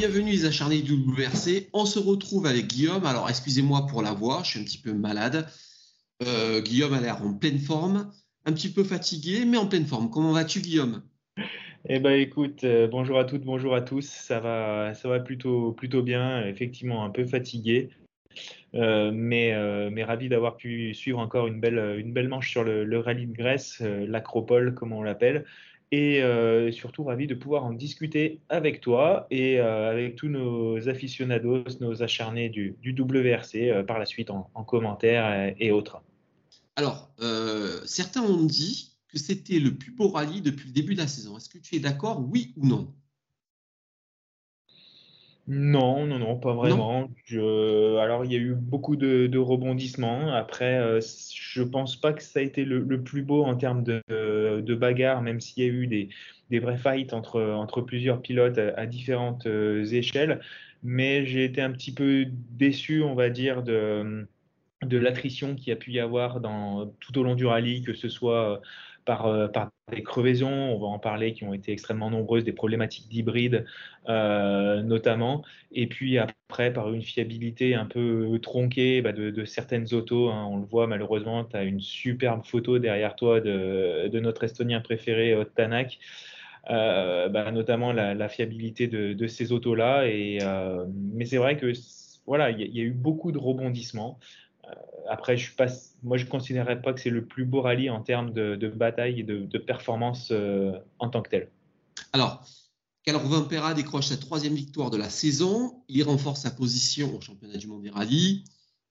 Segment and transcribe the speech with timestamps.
[0.00, 1.68] bienvenue les acharnés du WRC.
[1.74, 3.04] On se retrouve avec Guillaume.
[3.04, 5.46] Alors, excusez-moi pour la voix, je suis un petit peu malade.
[6.22, 8.10] Euh, Guillaume a l'air en pleine forme,
[8.46, 10.08] un petit peu fatigué, mais en pleine forme.
[10.08, 11.02] Comment vas-tu, Guillaume?
[11.86, 14.06] Eh ben, écoute, euh, bonjour à toutes, bonjour à tous.
[14.06, 16.46] Ça va, ça va plutôt, plutôt bien.
[16.46, 17.90] Effectivement, un peu fatigué,
[18.74, 19.54] euh, mais,
[19.90, 23.26] mais ravi d'avoir pu suivre encore une belle, une belle manche sur le, le rallye
[23.26, 25.44] de Grèce, l'acropole, comme on l'appelle
[25.92, 30.88] et euh, surtout ravi de pouvoir en discuter avec toi et euh, avec tous nos
[30.88, 36.02] aficionados, nos acharnés du, WRC euh, par la suite en, en commentaire et, autres.
[36.76, 37.10] Alors,
[37.84, 41.36] certains ont dit que c'était le plus beau rallye depuis le début de la saison.
[41.36, 42.94] Est-ce que tu es d'accord, oui ou non?
[45.52, 47.10] Non, non, non, pas vraiment.
[47.32, 50.32] alors, il y a eu beaucoup de, rebondissements.
[50.32, 51.00] Après, euh,
[51.34, 55.22] je pense pas que ça a été le, plus beau en termes de, de bagarre,
[55.22, 59.84] même s'il y a eu des, vrais fights entre, entre plusieurs pilotes à, différentes euh,
[59.86, 60.40] échelles.
[60.84, 64.28] Mais j'ai été un petit peu déçu, on va dire, de,
[64.82, 67.92] de l'attrition qu'il y a pu y avoir dans, tout au long du rallye, que
[67.92, 68.62] ce soit
[69.04, 72.52] par, euh, par, des crevaisons, on va en parler, qui ont été extrêmement nombreuses, des
[72.52, 73.64] problématiques d'hybride
[74.08, 80.30] euh, notamment, et puis après par une fiabilité un peu tronquée bah, de, certaines autos.
[80.30, 80.46] Hein.
[80.50, 85.36] on le voit malheureusement, tu as une superbe photo derrière toi de, notre Estonien préféré,
[85.54, 85.98] Tanak.
[86.70, 90.06] Euh, bah, notamment la, fiabilité de, ces autos-là.
[90.06, 90.38] Et,
[91.14, 91.72] mais c'est vrai que
[92.26, 94.18] voilà, il y, y, a eu beaucoup de rebondissements.
[94.70, 94.74] Euh,
[95.08, 95.66] après, je suis pas,
[96.02, 99.20] moi, je ne considérerais pas que c'est le plus beau rallye en termes de, bataille
[99.20, 101.50] et de, performance euh, en tant que tel.
[102.12, 102.44] Alors,
[103.04, 105.82] Calor Vampera décroche sa troisième victoire de la saison.
[105.88, 108.44] Il renforce sa position au championnat du monde des rallyes.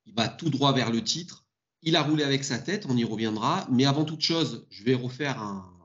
[0.05, 1.45] Il va tout droit vers le titre.
[1.81, 3.67] Il a roulé avec sa tête, on y reviendra.
[3.71, 5.75] Mais avant toute chose, je vais refaire un,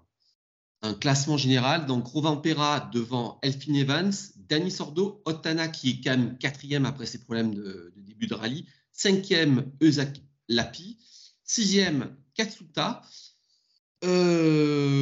[1.00, 1.86] classement général.
[1.86, 7.18] Donc, Rovampera devant Elphine Evans, Danny Sordo, Ottana qui est quand même quatrième après ses
[7.18, 10.98] problèmes de, de début de rallye, Cinquième, Eusak Lapi.
[11.44, 13.02] Sixième, Katsuta.
[14.04, 14.94] Euh,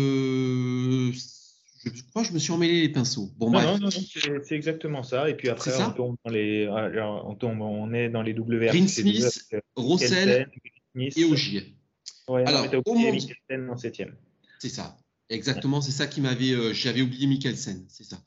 [1.85, 3.31] je crois que je me suis emmêlé les pinceaux.
[3.37, 5.29] Bon, non, non, c'est exactement ça.
[5.29, 8.69] Et puis après, on tombe dans les, on, tombe, on est dans les WRC.
[8.69, 10.49] Green Smith, Rossel
[10.97, 11.75] et Ogier.
[12.29, 13.19] Ouais, Alors, au monde...
[13.71, 14.15] en septième.
[14.59, 14.97] C'est ça.
[15.29, 16.53] Exactement, c'est ça qui m'avait.
[16.53, 18.19] Euh, j'avais oublié Mikkelsen, c'est ça.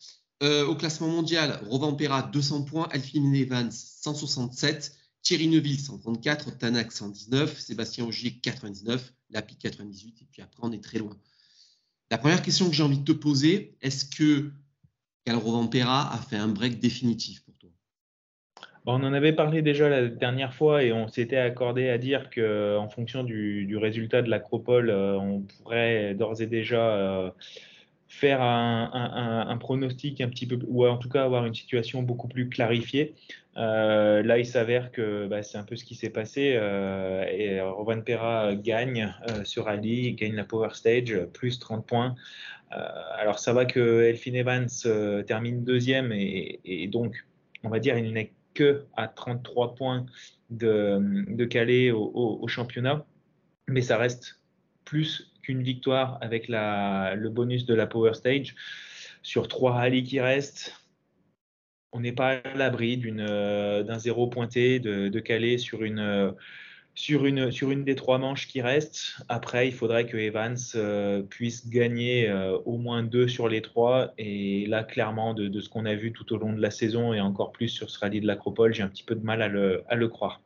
[0.44, 4.94] Euh, au classement mondial, Rovampera 200 points, Elphine Evans 167,
[5.26, 10.84] Thierry Neuville 134, Tanak 119, Sébastien Ogier 99, Lapi 98, et puis après on est
[10.84, 11.18] très loin.
[12.12, 14.52] La première question que j'ai envie de te poser, est-ce que
[15.26, 17.72] Calro Vampera a fait un break définitif pour toi?
[18.86, 22.88] On en avait parlé déjà la dernière fois et on s'était accordé à dire qu'en
[22.88, 27.32] fonction du, résultat de l'acropole, euh, on pourrait d'ores et déjà euh,
[28.08, 32.50] faire un, pronostic un petit peu, ou en tout cas avoir une situation beaucoup plus
[32.50, 33.16] clarifiée.
[33.58, 36.56] Euh, là, il s'avère que bah, c'est un peu ce qui s'est passé.
[36.56, 42.16] Euh, et Rovan Pera gagne euh, sur Ali, gagne la Power Stage, plus 30 points.
[42.72, 44.68] alors, ça va que Elfin Evans
[45.26, 47.26] termine deuxième et, donc,
[47.64, 50.06] on va dire, il n'est que à 33 points
[50.50, 53.06] de, de Calais au, championnat.
[53.68, 54.40] Mais ça reste
[54.84, 58.56] plus qu'une victoire avec le bonus de la Power Stage.
[59.22, 60.74] Sur trois rallyes qui restent,
[61.92, 66.32] on n'est pas à l'abri euh, d'un zéro pointé de, de une, euh,
[66.96, 69.18] sur, une, des trois manches qui restent.
[69.30, 72.32] Après, il faudrait que Evans euh, puisse gagner
[72.66, 74.14] au moins deux sur les trois.
[74.18, 77.22] Et là, clairement, de, ce qu'on a vu tout au long de la saison et
[77.22, 79.48] encore plus sur ce rallye de l'Acropole, j'ai un petit peu de mal à
[79.96, 80.42] le croire.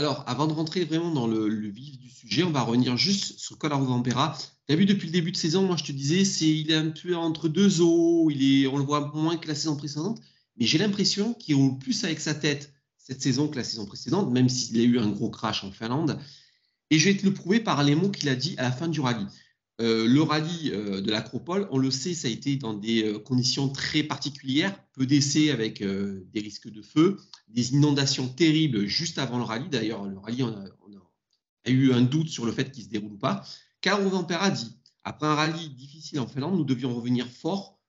[0.00, 3.58] Alors, avant de rentrer vraiment dans le, vif du sujet, on va revenir juste sur
[3.58, 4.34] Colaro Vampera.
[4.66, 6.74] Tu as vu depuis le début de saison, moi je te disais, c'est il est
[6.74, 10.18] un peu entre deux eaux, il est, on le voit moins que la saison précédente.
[10.56, 14.32] Mais j'ai l'impression qu'il roule plus avec sa tête cette saison que la saison précédente,
[14.32, 16.18] même s'il a eu un gros crash en Finlande.
[16.88, 18.88] Et je vais te le prouver par les mots qu'il a dit à la fin
[18.88, 19.26] du rallye.
[19.80, 23.18] Euh, le rallye euh, de l'Acropole, on le sait, ça a été dans des euh,
[23.18, 27.16] conditions très particulières, peu d'essais avec des risques de feu,
[27.48, 29.68] des inondations terribles juste avant le rallye.
[29.68, 33.18] D'ailleurs, le rallye, on a, eu un doute sur le fait qu'il se déroule ou
[33.18, 33.44] pas.
[33.80, 37.80] Caro Vampera dit après un rallye difficile en Finlande, nous devions revenir fort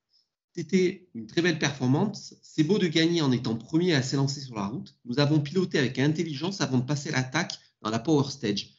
[0.54, 2.36] c'était une très belle performance.
[2.42, 4.98] C'est beau de gagner en étant premier à s'élancer sur la route.
[5.06, 8.74] Nous avons piloté avec intelligence avant de passer l'attaque dans la Power Stage.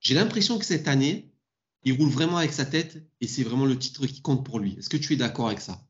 [0.00, 1.30] J'ai l'impression que cette année,
[1.88, 4.76] il roule vraiment avec sa tête et c'est vraiment le titre qui compte pour lui.
[4.78, 5.80] Est-ce que tu es d'accord avec ça?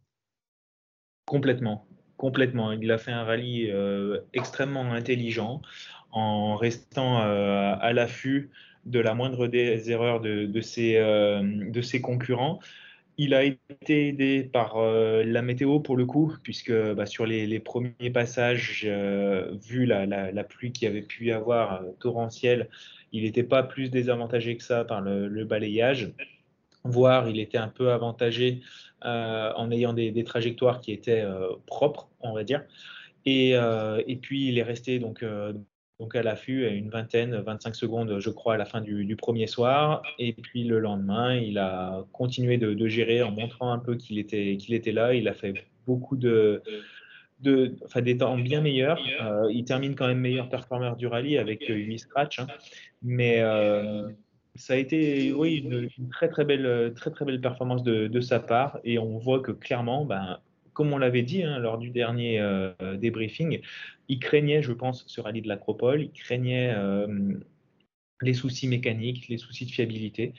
[1.26, 1.86] Complètement,
[2.16, 2.72] complètement.
[2.72, 5.60] Il a fait un rallye euh, extrêmement intelligent
[6.12, 8.50] en restant euh, à l'affût
[8.86, 12.60] de la moindre des erreurs de, ses, euh, de ses concurrents
[13.20, 18.10] il a été aidé par la météo pour le coup, puisque bah, sur les, premiers
[18.14, 22.68] passages, vu la, pluie qu'il avait pu y avoir torrentielle,
[23.12, 26.12] il n'était pas plus désavantagé que ça par le, balayage,
[26.84, 28.60] voire il était un peu avantagé
[29.02, 31.24] en ayant des, trajectoires qui étaient
[31.66, 32.64] propres, on va dire.
[33.24, 35.22] Et, et, puis il est resté donc
[36.14, 40.02] à l'affût à une vingtaine, 25 secondes, je crois, à la fin du, premier soir.
[40.18, 44.92] Et puis le lendemain, il a continué de, gérer en montrant un peu qu'il était,
[44.92, 45.14] là.
[45.14, 45.54] Il a fait
[45.86, 46.62] beaucoup de
[47.84, 49.00] enfin, des temps bien meilleurs.
[49.22, 52.40] Euh, il termine quand même meilleur performeur du rallye avec 8 euh, scratchs.
[52.40, 52.46] Hein.
[53.02, 54.08] Mais euh,
[54.54, 58.40] ça a été oui, une, très, très, belle, très, très belle performance de, de, sa
[58.40, 58.78] part.
[58.84, 60.38] Et on voit que clairement, ben,
[60.72, 63.60] comme on l'avait dit hein, lors du dernier euh, débriefing,
[64.08, 66.74] il craignait, je pense, ce rallye de l'Acropole, il craignait
[68.20, 70.32] les soucis mécaniques, les soucis de fiabilité.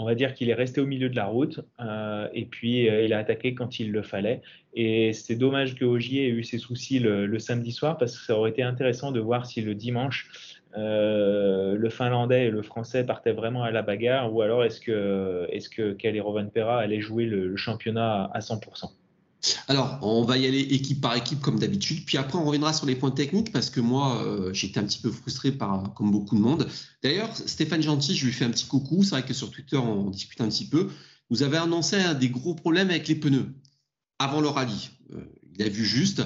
[0.00, 3.12] On va dire qu'il est resté au milieu de la route euh, et puis il
[3.12, 4.40] a attaqué quand il le fallait.
[4.72, 8.34] Et c'est dommage que Ogier ait eu ses soucis le, samedi soir parce que ça
[8.34, 10.30] aurait été intéressant de voir si le dimanche
[10.74, 15.68] le Finlandais et le Français partaient vraiment à la bagarre ou alors est-ce que, est-ce
[15.68, 18.90] que Rovanpera allait jouer le championnat à 100%.
[19.68, 22.04] Alors, on va y aller équipe par équipe comme d'habitude.
[22.04, 25.00] Puis après, on reviendra sur les points techniques parce que moi, euh, j'étais un petit
[25.00, 25.56] peu frustré
[25.94, 26.68] comme beaucoup de monde.
[27.02, 29.02] D'ailleurs, Stéphane Gentil, je lui fais un petit coucou.
[29.02, 30.88] C'est vrai que sur Twitter, on discute un petit peu.
[31.30, 33.54] Vous avez annoncé des gros problèmes avec les pneus
[34.18, 34.90] avant le rallye.
[35.14, 36.22] Euh, il a vu juste.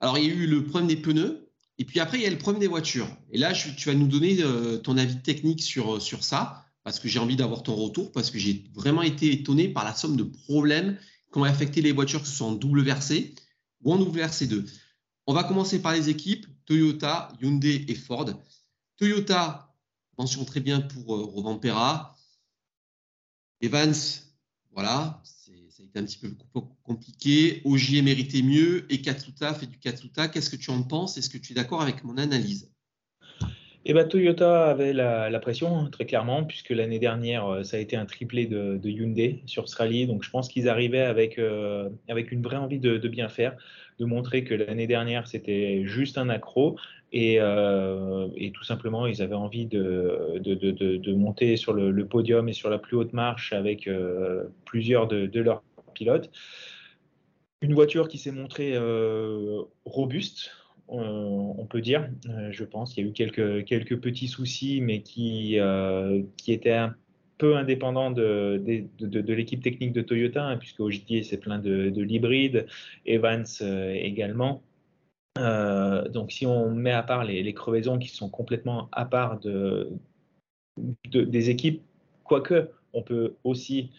[0.00, 1.48] Alors, il y a eu le problème des pneus.
[1.78, 3.08] Et puis après, il y a le problème des voitures.
[3.32, 7.08] Et là, tu vas nous donner euh, ton avis technique sur, sur ça parce que
[7.08, 10.24] j'ai envie d'avoir ton retour parce que j'ai vraiment été étonné par la somme de
[10.24, 10.98] problèmes
[11.32, 13.34] Comment affecter les voitures, que ce soit en double versé
[13.82, 14.64] ou en double versé 2.
[15.26, 18.30] On va commencer par les équipes Toyota, Hyundai et Ford.
[18.98, 19.74] Toyota,
[20.18, 21.98] mention très bien pour euh.
[23.60, 23.94] Evans,
[24.72, 26.34] voilà, ça a été un petit peu
[26.82, 27.62] compliqué.
[27.64, 30.28] Ogier méritait mieux et Katsuta fait du Katsuta.
[30.28, 31.16] Qu'est-ce que tu en penses?
[31.16, 32.71] Est-ce que tu es d'accord avec mon analyse?
[33.84, 37.80] Eh ben, Toyota avait la, pression, hein, très clairement, puisque l'année dernière, euh, ça a
[37.80, 40.06] été un triplé de, Hyundai sur ce rallye.
[40.06, 43.56] Donc, je pense qu'ils arrivaient avec, euh, avec une vraie envie de, bien faire,
[43.98, 46.78] de montrer que l'année dernière, c'était juste un accro.
[47.12, 52.52] Et, euh, et, tout simplement, ils avaient envie de, de monter sur le, podium et
[52.52, 53.90] sur la plus haute marche avec
[54.64, 55.62] plusieurs de, leurs
[55.92, 56.30] pilotes.
[57.62, 58.78] Une voiture qui s'est montrée
[59.84, 60.52] robuste,
[60.98, 62.96] on peut dire, euh, je pense.
[62.96, 66.94] Il y a eu quelques, quelques petits soucis, mais qui, euh, qui étaient un
[67.38, 68.62] peu indépendants de,
[69.00, 72.66] de, l'équipe technique de Toyota, hein, puisque aujourd'hui c'est plein de, l'hybride,
[73.04, 73.46] Evans
[73.94, 74.62] également.
[75.36, 79.90] donc si on met à part les, crevaisons qui sont complètement à part de,
[81.10, 81.82] des équipes,
[82.22, 83.90] quoique on peut aussi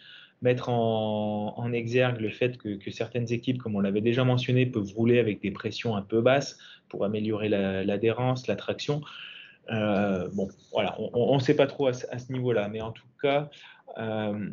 [0.44, 5.18] mettre en, exergue le fait que, certaines équipes, comme on l'avait déjà mentionné, peuvent rouler
[5.18, 6.60] avec des pressions un peu basses
[6.90, 9.02] pour améliorer l'adhérence, la, traction.
[9.72, 13.50] Euh, bon, voilà, on ne sait pas trop à, ce niveau-là, mais en tout cas,
[13.98, 14.50] euh,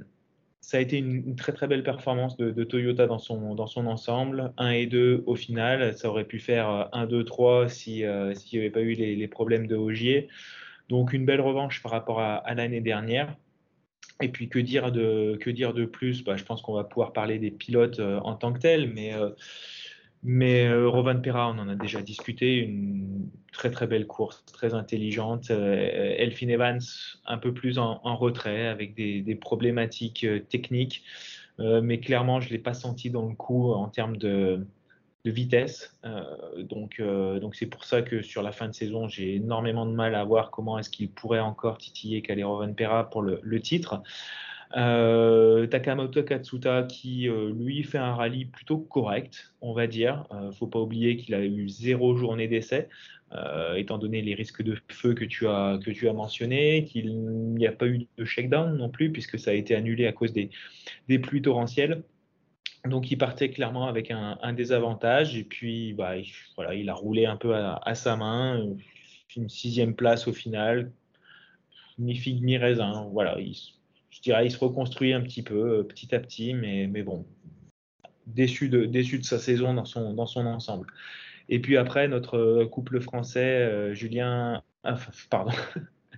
[0.61, 4.53] ça a été une, très très belle performance de, Toyota dans son, dans son ensemble.
[4.57, 8.71] 1 et 2 au final, ça aurait pu faire 1, 2, 3 s'il n'y avait
[8.71, 10.29] pas eu les, problèmes de Ogier.
[10.89, 13.37] Donc une belle revanche par rapport à l'année dernière.
[14.21, 16.25] Et puis que dire de, que dire de plus?
[16.25, 19.15] Bah, Je pense qu'on va pouvoir parler des pilotes euh, en tant que tels, mais,
[19.15, 19.31] euh,
[20.23, 24.75] mais euh, Rovan Pera, on en a déjà discuté, une très très belle course, très
[24.75, 25.51] intelligente.
[25.51, 26.81] Elfin Evans,
[27.27, 31.03] un peu plus en, retrait, avec des, des problématiques techniques,
[31.59, 34.67] mais clairement, je ne l'ai pas senti dans le coup en termes de,
[35.25, 35.97] de vitesse.
[36.05, 39.87] Euh, donc, euh, donc c'est pour ça que sur la fin de saison, j'ai énormément
[39.87, 44.03] de mal à voir comment est-ce qu'il pourrait encore titiller Calero Pera pour le, titre.
[44.77, 50.25] Euh, Takamoto Katsuta qui lui fait un rallye plutôt correct, on va dire.
[50.33, 52.89] ne faut pas oublier qu'il a eu zéro journée d'essai,
[53.77, 57.15] étant donné les risques de feu que tu as que mentionné, qu'il
[57.55, 60.33] n'y a pas eu de shakedown non plus puisque ça a été annulé à cause
[60.33, 62.05] des pluies torrentielles.
[62.87, 65.37] Donc il partait clairement avec un, désavantage.
[65.37, 68.65] Et puis bah, il, voilà, il a roulé un peu à, sa main,
[69.37, 70.93] une sixième place au final,
[71.99, 73.09] ni figue ni raisin.
[73.13, 77.27] Voilà, je dirais il se reconstruit un petit peu petit à petit, mais, mais bon,
[78.27, 80.87] déçu de, déçu de sa saison dans son, dans son ensemble.
[81.49, 84.63] Et puis après, notre couple français, euh, Julien,
[85.31, 85.53] pardon,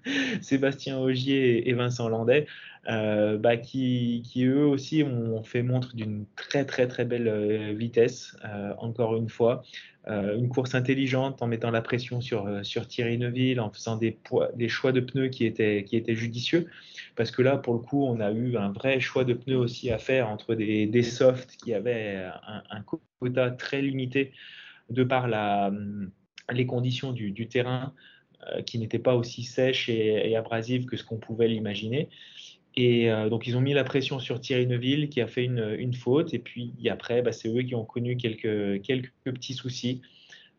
[0.40, 2.46] Sébastien Augier et Vincent Landais,
[2.88, 8.36] euh, bah, qui, eux aussi ont fait montre d'une très très très belle euh, vitesse,
[8.44, 9.62] euh, encore une fois.
[10.08, 14.18] une course intelligente en mettant la pression sur, sur Thierry Neuville, en faisant des,
[14.68, 16.66] choix de pneus qui étaient, qui étaient judicieux,
[17.14, 19.90] parce que là, pour le coup, on a eu un vrai choix de pneus aussi
[19.92, 22.28] à faire entre des, softs qui avaient
[22.70, 22.82] un,
[23.20, 24.32] quota très limité
[24.90, 25.70] de par la,
[26.50, 27.92] les conditions du, terrain
[28.66, 32.08] qui n'étaient pas aussi sèches et, abrasives que ce qu'on pouvait l'imaginer.
[32.74, 35.94] Et euh, donc, ils ont mis la pression sur Thierry Neuville qui a fait une,
[35.94, 36.32] faute.
[36.34, 40.00] Et puis après, bah, c'est eux qui ont connu quelques, quelques petits soucis.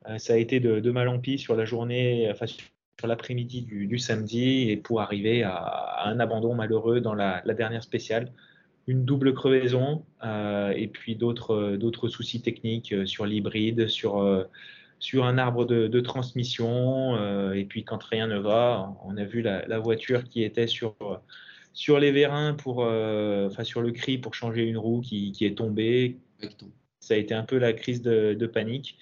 [0.07, 3.97] Euh, ça a été de, mal en pis sur la journée, enfin, sur l'après-midi du,
[3.97, 8.31] samedi, et pour arriver à, un abandon malheureux dans la, dernière spéciale.
[8.85, 14.45] Une double crevaison et puis d'autres soucis techniques sur l'hybride, sur
[14.99, 17.15] sur un arbre de, transmission.
[17.15, 20.95] Euh, et puis quand rien ne va, on a vu la, voiture qui était sur,
[21.73, 25.57] sur les vérins, pour, euh, enfin sur le cri pour changer une roue qui, est
[25.57, 26.17] tombée.
[26.99, 28.97] Ça a été un peu la crise de, panique.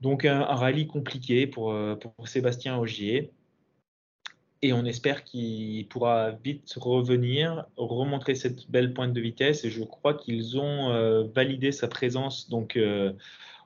[0.00, 3.30] Donc un, rallye compliqué pour, euh, pour Sébastien Augier.
[4.62, 9.64] Et on espère qu'il pourra vite revenir, remontrer cette belle pointe de vitesse.
[9.64, 12.78] Et je crois qu'ils ont validé sa présence donc,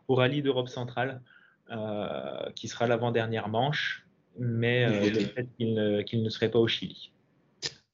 [0.08, 1.22] au rallye d'Europe centrale.
[1.70, 4.06] Euh, qui sera l'avant-dernière manche,
[4.38, 7.12] mais euh, le fait qu'il ne, serait pas au Chili.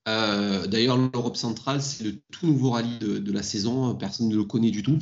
[0.07, 3.93] Euh, d'ailleurs, l'Europe centrale, c'est le tout nouveau rallye de, la saison.
[3.97, 5.01] Personne ne le connaît du tout.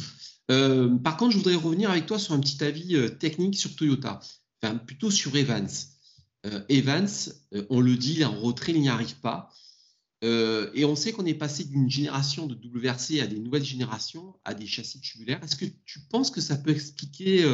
[0.49, 4.21] par contre, je voudrais revenir avec toi sur un petit avis technique sur Toyota,
[4.62, 5.69] enfin plutôt sur Evans.
[6.71, 7.09] Evans,
[7.69, 9.50] on le dit, il est en retrait, il n'y arrive pas.
[10.22, 14.54] Et on sait qu'on est passé d'une génération de WRC à des nouvelles générations, à
[14.54, 15.40] des châssis tubulaires.
[15.42, 17.44] Est-ce que tu penses que ça peut expliquer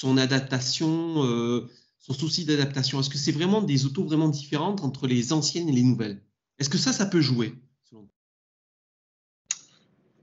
[0.00, 1.68] son adaptation, euh,
[1.98, 3.00] son souci d'adaptation?
[3.00, 6.22] Est-ce que c'est vraiment des autos vraiment différentes entre les anciennes et les nouvelles?
[6.58, 7.54] Est-ce que ça, ça peut jouer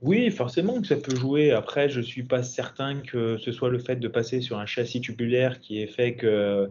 [0.00, 1.50] oui, forcément que ça peut jouer.
[1.50, 4.64] Après, je ne suis pas certain que ce soit le fait de passer sur un
[4.64, 6.70] châssis tubulaire qui ait fait que,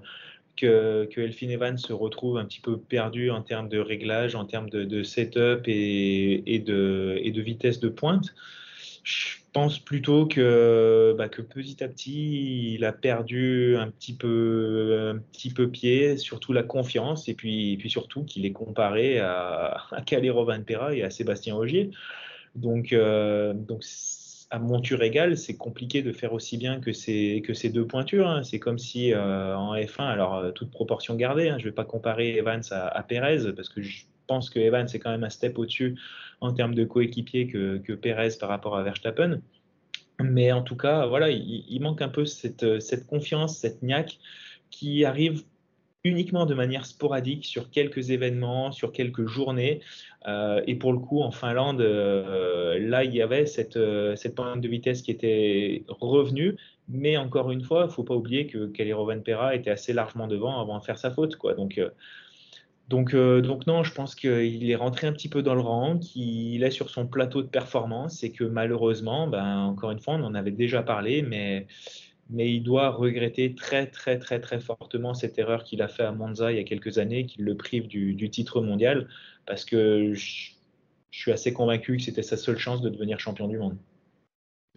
[0.58, 4.70] que, Elfin Evans se retrouve un petit peu perdu en termes de réglage, en termes
[4.70, 8.34] de, setup et, de, et de vitesse de pointe.
[9.04, 15.14] Je pense plutôt que, bah, que petit à petit, il a perdu un petit peu,
[15.16, 19.84] un petit peu pied, surtout la confiance, et puis, puis surtout qu'il est comparé à,
[19.92, 21.92] à Calero Van Pera et à Sébastien Ogier.
[22.58, 23.84] Donc, euh, donc
[24.50, 27.42] à monture égale, c'est compliqué de faire aussi bien que ces,
[27.74, 28.28] deux pointures.
[28.28, 28.44] Hein.
[28.44, 31.76] C'est comme si euh, en F1, alors euh, toute proportion gardée, hein, je ne vais
[31.76, 35.24] pas comparer Evans à, à Perez, parce que je pense que Evans est quand même
[35.24, 35.98] un step au-dessus
[36.40, 39.42] en termes de coéquipier que, que Perez par rapport à Verstappen.
[40.22, 44.18] Mais en tout cas, voilà, il, manque un peu cette, cette, confiance, cette niaque
[44.72, 45.44] qui arrive
[46.08, 49.82] uniquement de manière sporadique sur quelques événements, sur quelques journées.
[50.28, 53.80] Euh, et pour le coup, en Finlande, euh, là, il y avait cette,
[54.16, 56.58] cette pointe de vitesse qui était revenue.
[56.90, 60.28] Mais encore une fois, il ne faut pas oublier que Van Pera était assez largement
[60.28, 61.36] devant avant de faire sa faute.
[61.36, 61.54] Quoi.
[61.54, 61.90] Donc, euh,
[62.88, 65.98] donc, euh, donc non, je pense qu'il est rentré un petit peu dans le rang,
[65.98, 70.24] qu'il est sur son plateau de performance et que malheureusement, ben, encore une fois, on
[70.24, 71.68] en avait déjà parlé, mais,
[72.30, 76.12] mais il doit regretter très très très très fortement cette erreur qu'il a fait à
[76.12, 79.08] Monza il y a quelques années, qui le prive du, titre mondial,
[79.46, 80.52] parce que je,
[81.12, 83.78] suis assez convaincu que c'était sa seule chance de devenir champion du monde.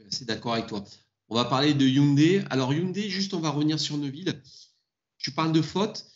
[0.08, 0.82] C'est d'accord avec toi.
[1.28, 2.42] On va parler de Hyundai.
[2.48, 4.40] Alors Hyundai, juste on va revenir sur Neuville.
[5.18, 6.06] Tu parles de faute.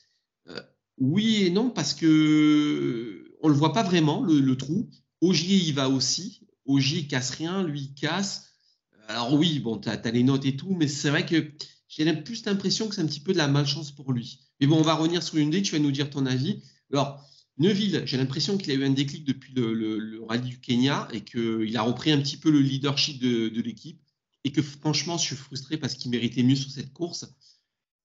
[0.48, 0.60] Euh,
[0.98, 4.88] oui et non, parce que on le voit pas vraiment, le, trou.
[5.20, 6.40] Ogier y va aussi.
[6.64, 8.53] Ogier casse rien, lui casse.
[9.08, 11.52] Alors oui, bon, tu as, les notes et tout, mais c'est vrai que
[11.88, 14.40] j'ai plus l'impression que c'est un petit peu de la malchance pour lui.
[14.60, 16.62] Mais bon, on va revenir sur Hyundai, tu vas nous dire ton avis.
[16.92, 17.24] Alors,
[17.58, 21.76] Neuville, j'ai l'impression qu'il a eu un déclic depuis le, rallye du Kenya et qu'il
[21.76, 24.00] a repris un petit peu le leadership de, l'équipe
[24.44, 27.26] et que franchement, je suis frustré parce qu'il méritait mieux sur cette course.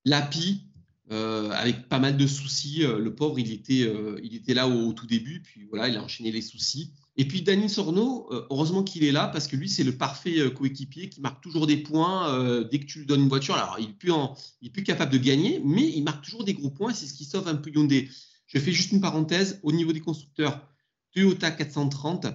[0.05, 0.65] Lapi,
[1.11, 2.83] euh, avec pas mal de soucis.
[2.83, 5.97] Euh, le pauvre, il était, euh, il était là au, tout début, puis voilà, il
[5.97, 6.93] a enchaîné les soucis.
[7.19, 11.09] Et puis Dani Sorno, heureusement qu'il est là parce que lui, c'est le parfait coéquipier
[11.09, 13.55] qui marque toujours des points dès que tu lui donnes une voiture.
[13.55, 16.93] Alors, il n'est plus, capable de gagner, mais il marque toujours des gros points.
[16.93, 18.07] C'est ce qui sauve un peu Hyundai.
[18.47, 19.59] Je fais juste une parenthèse.
[19.63, 20.65] Au niveau des constructeurs,
[21.11, 22.27] Toyota 430,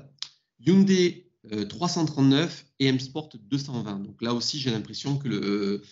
[0.60, 1.30] Hyundai
[1.70, 4.00] 339 et M-Sport 220.
[4.00, 5.82] Donc là aussi, j'ai l'impression que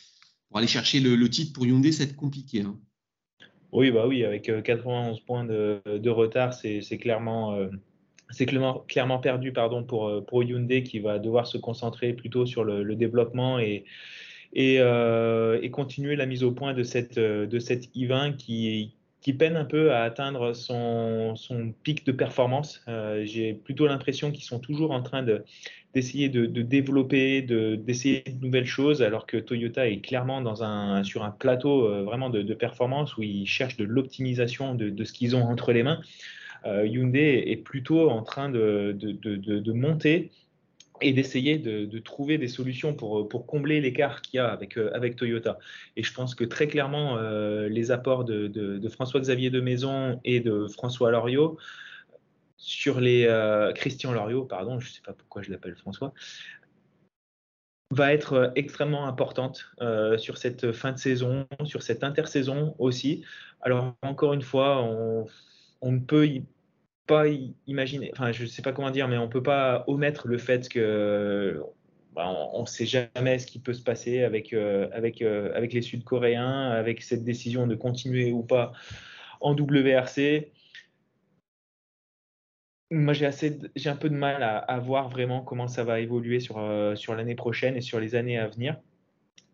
[0.49, 2.61] pour aller chercher le, titre pour Hyundai, c'est compliqué.
[2.61, 2.79] Hein.
[3.73, 7.57] Oui, bah oui, avec 91 euh, points de, retard, c'est clairement,
[8.41, 12.65] euh, clairement, perdu pardon, pour, euh, pour Hyundai qui va devoir se concentrer plutôt sur
[12.65, 13.85] le, développement et,
[14.53, 19.57] et, et, continuer la mise au point de cette, de cette I20 qui, qui peine
[19.57, 22.85] un peu à atteindre son, son pic de performance.
[23.25, 25.43] J'ai plutôt l'impression qu'ils sont toujours en train de,
[25.95, 31.23] d'essayer de, développer, d'essayer de, nouvelles choses, alors que Toyota est clairement dans un, sur
[31.23, 35.45] un plateau euh, vraiment de, performance où ils cherchent de l'optimisation de, ce qu'ils ont
[35.45, 36.01] entre les mains.
[36.65, 40.31] Hyundai est plutôt en train de, de monter
[41.03, 44.91] et d'essayer de, trouver des solutions pour, pour combler l'écart qu'il y a avec, euh,
[44.95, 45.59] avec Toyota.
[45.97, 50.67] Et je pense que très clairement, euh, les apports de, François-Xavier de Maison et de
[50.69, 51.59] François Loriot
[52.57, 56.13] sur les euh, Christian Loriot, pardon, je ne sais pas pourquoi je l'appelle François,
[57.91, 59.67] va être extrêmement importante
[60.17, 63.23] sur cette fin de saison, sur cette intersaison aussi.
[63.61, 65.27] Alors encore une fois, on,
[65.83, 66.29] on ne peut
[67.07, 67.25] pas
[67.67, 71.61] imaginer, enfin je sais pas comment dire, mais on peut pas omettre le fait que
[72.15, 75.83] bah, on ne sait jamais ce qui peut se passer avec, euh, euh, avec les
[75.83, 78.73] Sud-Coréens, avec cette décision de continuer ou pas
[79.41, 80.53] en WRC.
[82.91, 87.15] Moi, j'ai un peu de mal à, voir vraiment comment ça va évoluer euh, sur
[87.15, 88.77] l'année prochaine et sur les années à venir.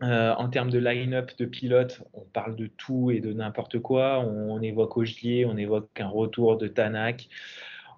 [0.02, 4.20] Euh, en termes de line-up de pilotes, on parle de tout et de n'importe quoi.
[4.20, 7.28] On, évoque Ogier, on évoque un retour de Tanak,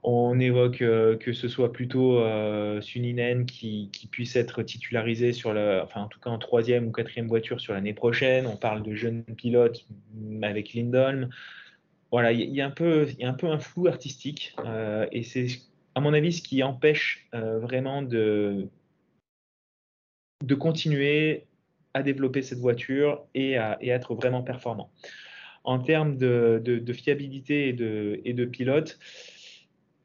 [0.03, 5.85] on évoque euh, que ce soit plutôt euh, Suninen qui, puisse être titularisé sur la,
[5.85, 8.47] enfin en tout cas en troisième ou quatrième voiture sur l'année prochaine.
[8.47, 9.87] On parle de jeunes pilotes
[10.43, 11.29] avec Lindholm.
[12.11, 14.57] Voilà, il y, a un peu, un flou artistique
[15.13, 15.47] et c'est
[15.95, 18.69] à mon avis ce qui empêche vraiment de
[20.45, 21.47] de continuer
[21.95, 24.91] à développer cette voiture et à, être vraiment performant.
[25.65, 28.99] En termes de, fiabilité et de, pilote,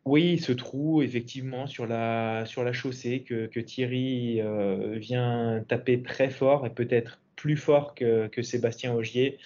[0.05, 6.29] oui, ce trou, effectivement, sur la, sur la chaussée que, Thierry euh, vient taper très
[6.29, 9.37] fort et peut-être plus fort que, Sébastien Augier.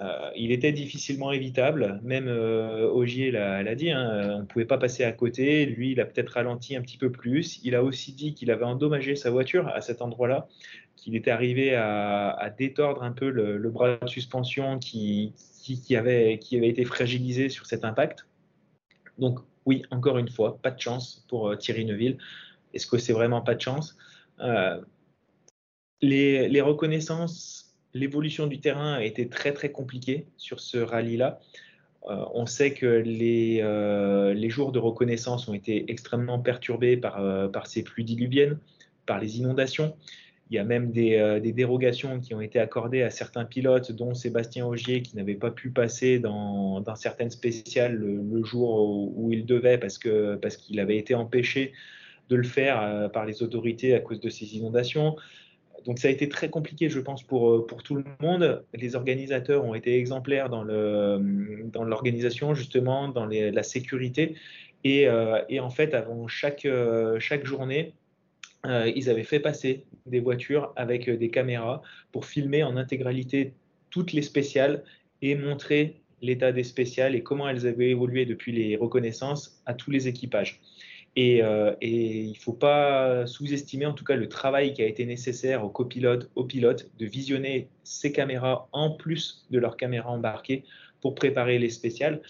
[0.00, 4.78] Euh, il était difficilement évitable, même euh, Augier l'a dit, hein, on ne pouvait pas
[4.78, 5.66] passer à côté.
[5.66, 7.60] Lui, il a peut-être ralenti un petit peu plus.
[7.64, 10.46] Il a aussi dit qu'il avait endommagé sa voiture à cet endroit-là
[10.98, 15.32] qu'il était arrivé à, détordre un peu le, bras de suspension qui,
[15.94, 18.26] avait, été fragilisé sur cet impact.
[19.18, 22.18] Donc oui, encore une fois, pas de chance pour euh, Thierry Neuville.
[22.74, 23.96] Est-ce que c'est vraiment pas de chance?
[24.40, 24.80] Euh,
[26.00, 31.40] les, reconnaissances, l'évolution du terrain a été très très compliquée sur ce rallye-là.
[32.08, 33.62] Euh, on sait que les,
[34.34, 38.58] les, jours de reconnaissance ont été extrêmement perturbés par, par ces pluies diluviennes,
[39.06, 39.96] par les inondations.
[40.50, 44.14] Il y a même euh, des, dérogations qui ont été accordées à certains pilotes, dont
[44.14, 49.78] Sébastien Augier, qui n'avait pas pu passer dans, certaines spéciales le, jour où, il devait
[49.78, 51.72] parce qu'il avait été empêché
[52.30, 55.16] de le faire euh, par les autorités à cause de ces inondations.
[55.84, 58.64] Donc ça a été très compliqué, je pense, pour, euh, tout le monde.
[58.74, 64.34] Les organisateurs ont été exemplaires dans l'organisation, justement, dans la sécurité.
[64.84, 66.66] Et, en fait, avant chaque
[67.44, 67.92] journée,
[68.66, 73.54] euh, ils avaient fait passer des voitures avec euh, des caméras pour filmer en intégralité
[73.90, 74.82] toutes les spéciales
[75.22, 79.90] et montrer l'état des spéciales et comment elles avaient évolué depuis les reconnaissances à tous
[79.90, 80.60] les équipages.
[81.14, 85.06] Et, euh, il ne faut pas sous-estimer en tout cas le travail qui a été
[85.06, 90.64] nécessaire aux copilotes, aux pilotes de visionner ces caméras en plus de leurs caméras embarquées
[91.00, 92.22] pour préparer les spéciales.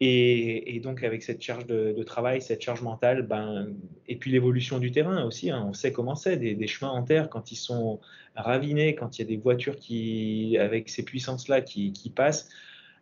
[0.00, 3.68] Et, donc avec cette charge de, travail, cette charge mentale, ben,
[4.06, 7.30] et puis l'évolution du terrain aussi, hein, on sait comment c'est, des, chemins en terre
[7.30, 8.00] quand ils sont
[8.34, 12.50] ravinés, quand il y a des voitures qui, avec ces puissances-là qui, passent,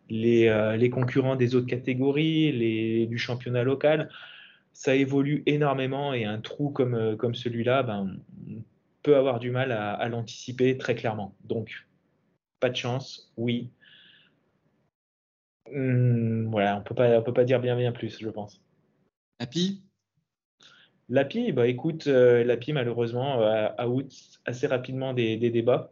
[0.09, 4.09] les, euh, les, concurrents des autres catégories, les, du championnat local,
[4.71, 8.17] ça évolue énormément et un trou comme, euh, comme celui-là, ben,
[8.49, 8.63] on
[9.03, 11.35] peut avoir du mal à l'anticiper très clairement.
[11.43, 11.85] Donc,
[12.59, 13.69] pas de chance, oui,
[15.71, 18.61] Hmm, voilà, on peut pas, on peut pas dire bien bien plus, je pense.
[19.39, 19.81] Lapi?
[21.09, 24.11] Lapi, bah écoute, euh, Lapi malheureusement euh, a out
[24.45, 25.91] assez rapidement des, débats,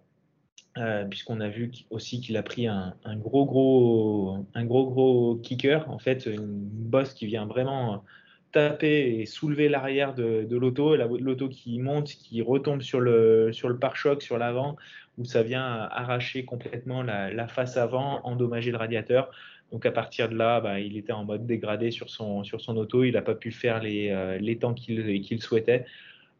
[0.77, 5.89] euh, puisqu'on a vu aussi qu'il a pris un, gros gros un gros gros kicker,
[5.89, 8.03] en fait une bosse qui vient vraiment
[8.51, 13.77] taper et soulever l'arrière de, l'auto, l'auto qui monte, qui retombe sur le sur le
[13.77, 14.77] pare-choc, sur l'avant,
[15.17, 19.31] où ça vient arracher complètement la, la face avant, endommager le radiateur.
[19.73, 22.77] Donc à partir de là, bah, il était en mode dégradé sur son, sur son
[22.77, 23.03] auto.
[23.03, 25.86] Il n'a pas pu faire les, euh, les temps qu'il souhaitait.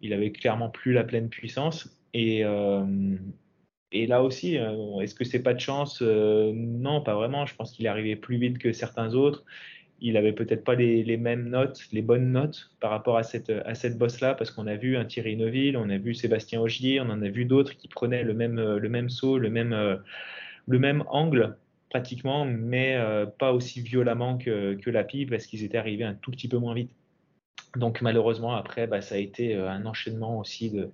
[0.02, 2.00] Il avait clairement plus la pleine puissance.
[2.14, 2.86] Et, euh,
[3.92, 6.00] et là aussi, euh, est-ce que c'est pas de chance?
[6.04, 7.48] Non, pas vraiment.
[7.48, 9.44] Je pense qu'il est arrivé plus vite que certains autres.
[10.00, 13.50] Il avait peut-être pas les, les, mêmes notes, les bonnes notes par rapport à cette,
[13.50, 17.00] à cette bosse-là, parce qu'on a vu un Thierry Neuville, on a vu Sébastien Ogier,
[17.02, 20.02] on en a vu d'autres qui prenaient le même, le même saut, le même,
[20.68, 21.56] le même angle
[21.94, 26.16] pratiquement, mais euh, pas aussi violemment que, que la pipe parce qu'ils étaient arrivés un
[26.16, 26.90] tout petit peu moins vite.
[27.76, 30.90] Donc malheureusement, après, bah, ça a été euh, un enchaînement aussi de,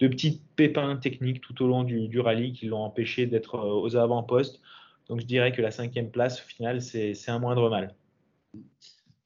[0.00, 3.80] de, petits pépins techniques tout au long du, du rallye qui l'ont empêché d'être euh,
[3.80, 4.60] aux avant-postes.
[5.08, 7.94] Donc je dirais que la cinquième place, au final, c'est un moindre mal.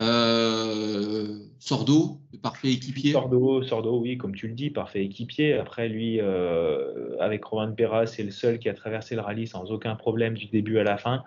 [0.00, 3.12] Euh, Sordo, parfait équipier.
[3.12, 5.54] Sordo, Sordo, oui, comme tu le dis, parfait équipier.
[5.54, 9.70] Après, lui, euh, avec Roman Perra, c'est le seul qui a traversé le rallye sans
[9.72, 11.24] aucun problème du début à la fin.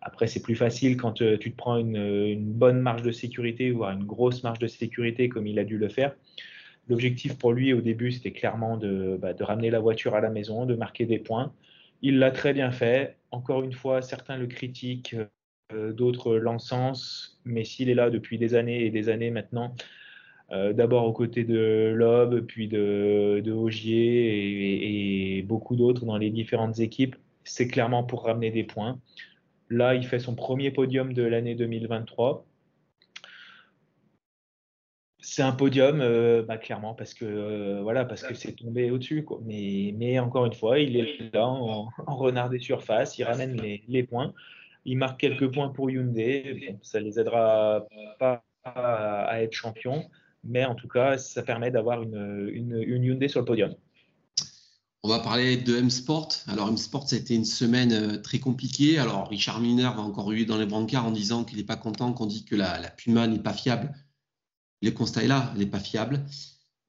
[0.00, 3.90] Après, c'est plus facile quand euh, tu te prends une, bonne marge de sécurité, voire
[3.92, 6.14] une grosse marge de sécurité, comme il a dû le faire.
[6.88, 10.66] L'objectif pour lui au début, c'était clairement de, bah, ramener la voiture à la maison,
[10.66, 11.52] de marquer des points.
[12.02, 13.16] Il l'a très bien fait.
[13.30, 15.16] Encore une fois, certains le critiquent,
[15.70, 19.74] d'autres l'encensent, mais s'il est là depuis des années et des années maintenant,
[20.52, 26.30] euh, d'abord aux côtés de Loeb, puis de, de Ogier et, beaucoup d'autres dans les
[26.30, 29.00] différentes équipes, c'est clairement pour ramener des points.
[29.70, 32.46] Là, il fait son premier podium de l'année 2023.
[35.18, 39.26] C'est un podium, euh, bah, clairement, parce que voilà, parce que c'est tombé au-dessus.
[39.44, 44.02] Mais, mais, encore une fois, il est là en, renard des surfaces, il ramène les
[44.02, 44.34] points.
[44.84, 46.78] Il marque quelques points pour Hyundai.
[46.82, 47.86] ça ne les aidera
[48.18, 50.08] pas à être champion,
[50.42, 53.74] mais en tout cas, ça permet d'avoir une, une, Hyundai sur le podium.
[55.02, 56.30] On va parler de M-Sport.
[56.48, 58.98] Alors, M-Sport, ça a été une semaine euh, très compliquée.
[58.98, 62.14] Alors, Richard Miner va encore huer dans les brancards en disant qu'il n'est pas content,
[62.14, 63.92] qu'on dit que la, Puma n'est pas fiable.
[64.80, 66.24] Le constat est là, elle n'est pas fiable.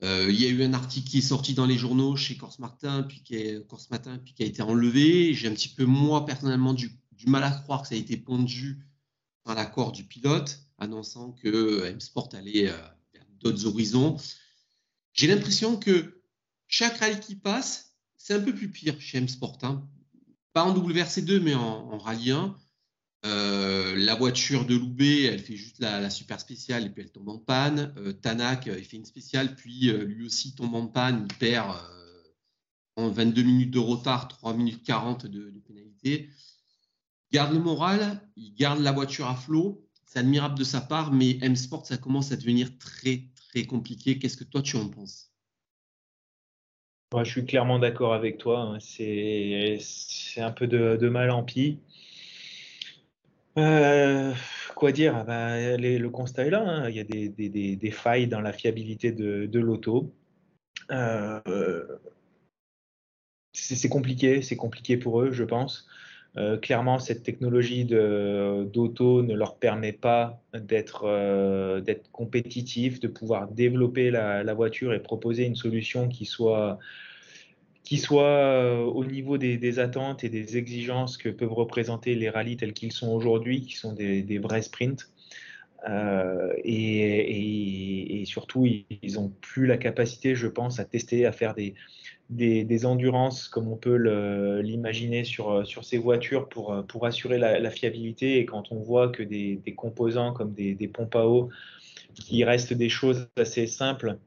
[0.04, 2.60] Euh, il y a eu un article qui est sorti dans les journaux chez Corse
[2.60, 5.34] Martin, puis qui, est, Corse Matin, puis qui a été enlevé.
[5.34, 8.18] J'ai un petit peu, moi, personnellement, du du mal à croire que ça a été
[8.18, 8.86] pondu
[9.44, 12.78] par l'accord du pilote, annonçant que M-Sport allait euh,
[13.14, 14.18] vers d'autres horizons.
[15.14, 16.22] J'ai l'impression que
[16.68, 19.60] chaque rallye qui passe, c'est un peu plus pire chez M-Sport.
[19.62, 19.88] Hein.
[20.54, 22.58] Pas en WRC2, mais en, rallye 1.
[23.26, 27.30] Euh, la voiture de Loubet, elle fait juste la, super spéciale et puis elle tombe
[27.30, 27.94] en panne.
[27.98, 31.76] Euh, Tanak, il fait une spéciale, puis lui aussi tombe en panne, il perd
[32.96, 36.30] en 22 minutes de retard, 3 minutes 40 de, de pénalité
[37.36, 39.86] garde le moral, il garde la voiture à flot.
[40.06, 44.18] C'est admirable de sa part, mais M-Sport, ça commence à devenir très, très compliqué.
[44.18, 45.34] Qu'est-ce que toi, tu en penses?
[47.14, 48.62] Je suis clairement d'accord avec toi.
[48.62, 48.78] Hein.
[48.80, 49.80] C'est
[50.38, 51.80] un peu de, mal en pis.
[53.58, 54.34] Euh,
[54.76, 56.64] quoi dire bah, Le constat est là.
[56.66, 56.90] Hein.
[56.90, 60.14] Il y a des, failles dans la fiabilité de, l'auto.
[60.92, 61.42] Euh,
[63.52, 65.86] c'est compliqué, c'est compliqué pour eux, je pense.
[66.38, 74.12] Euh, clairement, cette technologie d'auto ne leur permet pas d'être euh, compétitifs, de pouvoir développer
[74.12, 76.78] la, voiture et proposer une solution qui soit,
[78.12, 82.92] euh, au niveau des, attentes et des exigences que peuvent représenter les rallyes tels qu'ils
[82.92, 85.10] sont aujourd'hui, qui sont des, vrais sprints.
[86.66, 91.76] et, surtout, ils n'ont plus la capacité, je pense, à tester, à faire des,
[92.30, 93.96] des, endurances comme on peut
[94.62, 98.40] l'imaginer sur, euh, sur ces voitures pour, euh, pour assurer la, fiabilité.
[98.40, 101.50] Et quand on voit que des, composants comme des, pompes à eau,
[102.14, 104.18] qui restent des choses assez simples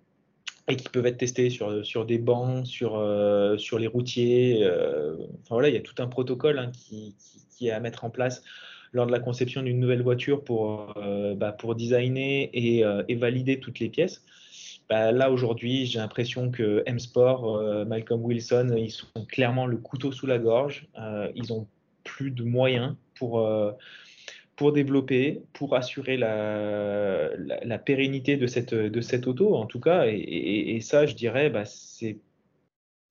[0.69, 4.63] et qui peuvent être testés sur, sur des bancs, sur, euh, sur les routiers.
[4.67, 7.15] enfin voilà, il y a tout un protocole hein, qui,
[7.61, 8.43] est à mettre en place
[8.93, 10.95] lors de la conception d'une nouvelle voiture pour,
[11.37, 14.23] bah, pour designer et, et, valider toutes les pièces.
[14.89, 20.13] Bah, là aujourd'hui, j'ai l'impression que M-Sport, euh, Malcolm Wilson, ils sont clairement le couteau
[20.13, 20.89] sous la gorge.
[20.99, 21.67] Euh, ils ont
[22.05, 23.73] plus de moyens pour, euh,
[24.57, 30.07] pour développer, pour assurer la, la, pérennité de cette, de cette auto, en tout cas.
[30.07, 32.17] Et, ça, je dirais, bah, c'est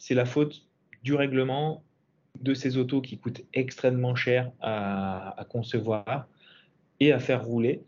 [0.10, 0.66] la faute
[1.04, 1.84] du règlement
[2.42, 6.28] de ces autos qui coûtent extrêmement cher à, à concevoir
[7.00, 7.84] et à faire rouler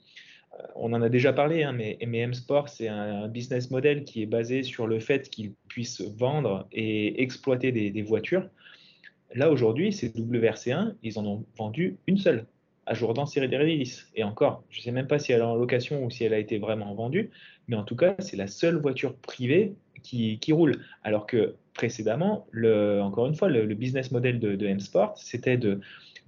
[0.76, 4.26] on en a déjà parlé, hein, mais, M Sport, c'est un, business model qui est
[4.26, 8.50] basé sur le fait qu'ils puissent vendre et exploiter des, voitures.
[9.34, 12.46] Là, aujourd'hui, c'est WRC1, ils en ont vendu une seule,
[12.86, 13.84] à Jourdan Cyril
[14.16, 16.34] Et encore, je ne sais même pas si elle est en location ou si elle
[16.34, 17.30] a été vraiment vendue,
[17.68, 20.78] mais en tout cas, c'est la seule voiture privée qui, roule.
[21.04, 22.48] Alors que précédemment,
[23.02, 25.80] encore une fois, le, business model de, de M Sport, c'était de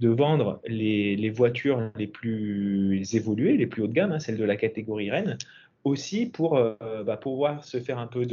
[0.01, 4.43] de vendre les, voitures les plus évoluées, les plus haut de gamme, hein, celles de
[4.43, 5.37] la catégorie Rennes,
[5.83, 8.25] aussi pour euh, bah, pouvoir se faire un peu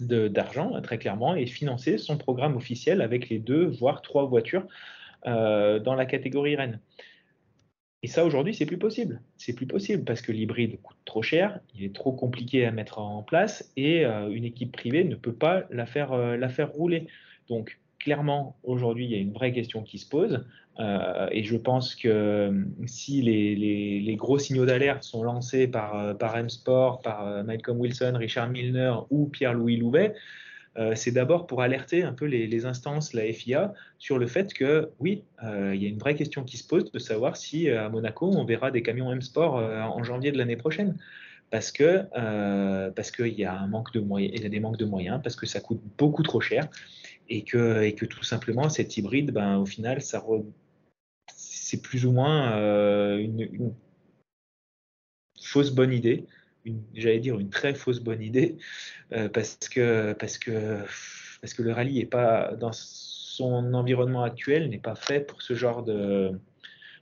[0.00, 4.66] d'argent, très clairement, et financer son programme officiel avec les deux, voire trois voitures
[5.26, 6.80] euh, dans la catégorie Rennes.
[8.02, 9.20] Et ça, aujourd'hui, c'est plus possible.
[9.36, 13.00] C'est plus possible parce que l'hybride coûte trop cher, il est trop compliqué à mettre
[13.00, 17.06] en place et euh, une équipe privée ne peut pas la faire, la faire rouler.
[17.50, 17.78] Donc,
[18.08, 20.46] clairement, aujourd'hui, il y a une vraie question qui se pose.
[20.80, 26.34] Euh, et je pense que euh, si les, gros signaux d'alerte sont lancés par, euh,
[26.36, 30.14] M-Sport, par Malcolm Wilson, Richard Milner ou Pierre-Louis Louvet,
[30.78, 34.90] euh, c'est d'abord pour alerter un peu les, instances, la FIA, sur le fait que
[35.00, 37.90] oui, euh, il y a une vraie question qui se pose de savoir si à
[37.90, 40.96] Monaco on verra des camions M-Sport en janvier de l'année prochaine.
[41.50, 42.04] Parce que
[42.90, 43.68] parce qu'il y y a
[44.48, 46.68] des manques de moyens, parce que ça coûte beaucoup trop cher,
[47.28, 50.00] et que, tout simplement cet hybride, ben, au final,
[51.36, 53.74] c'est plus ou moins une
[55.40, 56.26] fausse bonne idée
[56.94, 58.56] j'allais dire une très fausse bonne idée,
[59.12, 60.14] euh, parce, que,
[61.58, 62.08] le rallye
[62.58, 66.32] dans son environnement actuel n'est pas fait pour ce genre de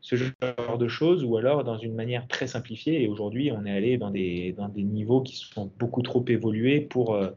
[0.02, 3.02] ce genre de choses ou alors dans une manière très simplifiée.
[3.02, 6.80] Et aujourd'hui on est allé dans des, dans des niveaux qui sont beaucoup trop évolués
[6.80, 7.30] pour, euh,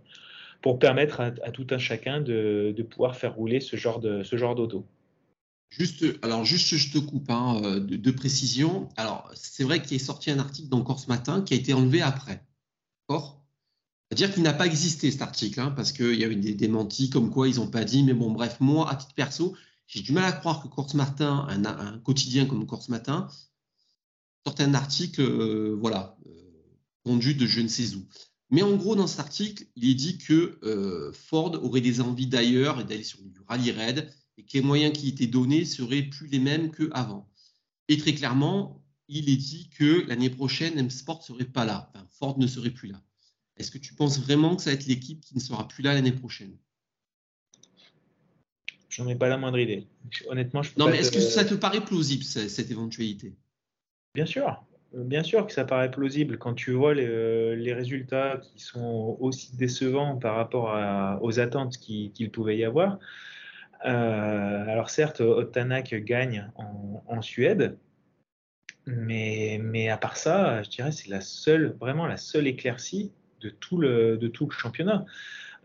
[0.61, 4.55] pour permettre à, tout un chacun de, pouvoir faire rouler ce genre de ce genre
[4.55, 4.85] d'auto.
[5.69, 8.89] Juste, alors juste, je te coupe hein, euh, de, précision.
[8.97, 12.01] Alors, c'est vrai qu'il est sorti un article dans Corse Matin qui a été enlevé
[12.01, 12.43] après.
[13.07, 13.39] D'accord?
[14.09, 17.11] C'est-à-dire qu'il n'a pas existé cet article, hein, parce qu'il y a eu des démentis
[17.11, 18.01] comme quoi ils n'ont pas dit.
[18.01, 21.47] Mais bon, bref, moi, à titre perso, j'ai du mal à croire que Corse Matin,
[21.47, 23.27] un, quotidien comme Corse Matin,
[24.45, 28.03] sorte un article, euh, voilà, euh, de je ne sais où.
[28.51, 32.27] Mais en gros, dans cet article, il est dit que euh, Ford aurait des envies
[32.27, 36.03] d'ailleurs et d'aller sur du rallye raid et que les moyens qui étaient donnés seraient
[36.03, 37.29] plus les mêmes qu'avant.
[37.89, 41.91] Et très clairement, il est dit que l'année prochaine, M-Sport ne serait pas là.
[42.11, 43.01] Ford ne serait plus là.
[43.57, 45.93] Est-ce que tu penses vraiment que ça va être l'équipe qui ne sera plus là
[45.93, 46.57] l'année prochaine?
[48.89, 49.87] J'en ai pas la moindre idée.
[50.27, 53.35] Honnêtement, je Non, mais est-ce que ça te paraît plausible, cette éventualité?
[54.15, 54.63] Bien sûr.
[54.93, 60.17] Bien sûr que ça paraît plausible quand tu vois les, résultats qui sont aussi décevants
[60.17, 60.75] par rapport
[61.21, 62.97] aux attentes qu'il pouvait y avoir.
[63.85, 67.77] Euh, alors certes, Otanak gagne en, Suède,
[68.85, 73.49] mais, mais, à part ça, je dirais c'est la seule, vraiment la seule éclaircie de
[73.49, 75.05] tout le, de tout le championnat.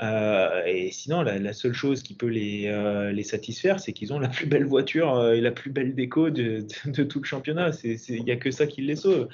[0.02, 4.18] Euh, et sinon, la, seule chose qui peut les, euh, les satisfaire, c'est qu'ils ont
[4.18, 6.66] la plus belle voiture et la plus belle déco de,
[7.04, 7.70] tout le championnat.
[7.84, 9.28] Il n'y a que ça qui les sauve.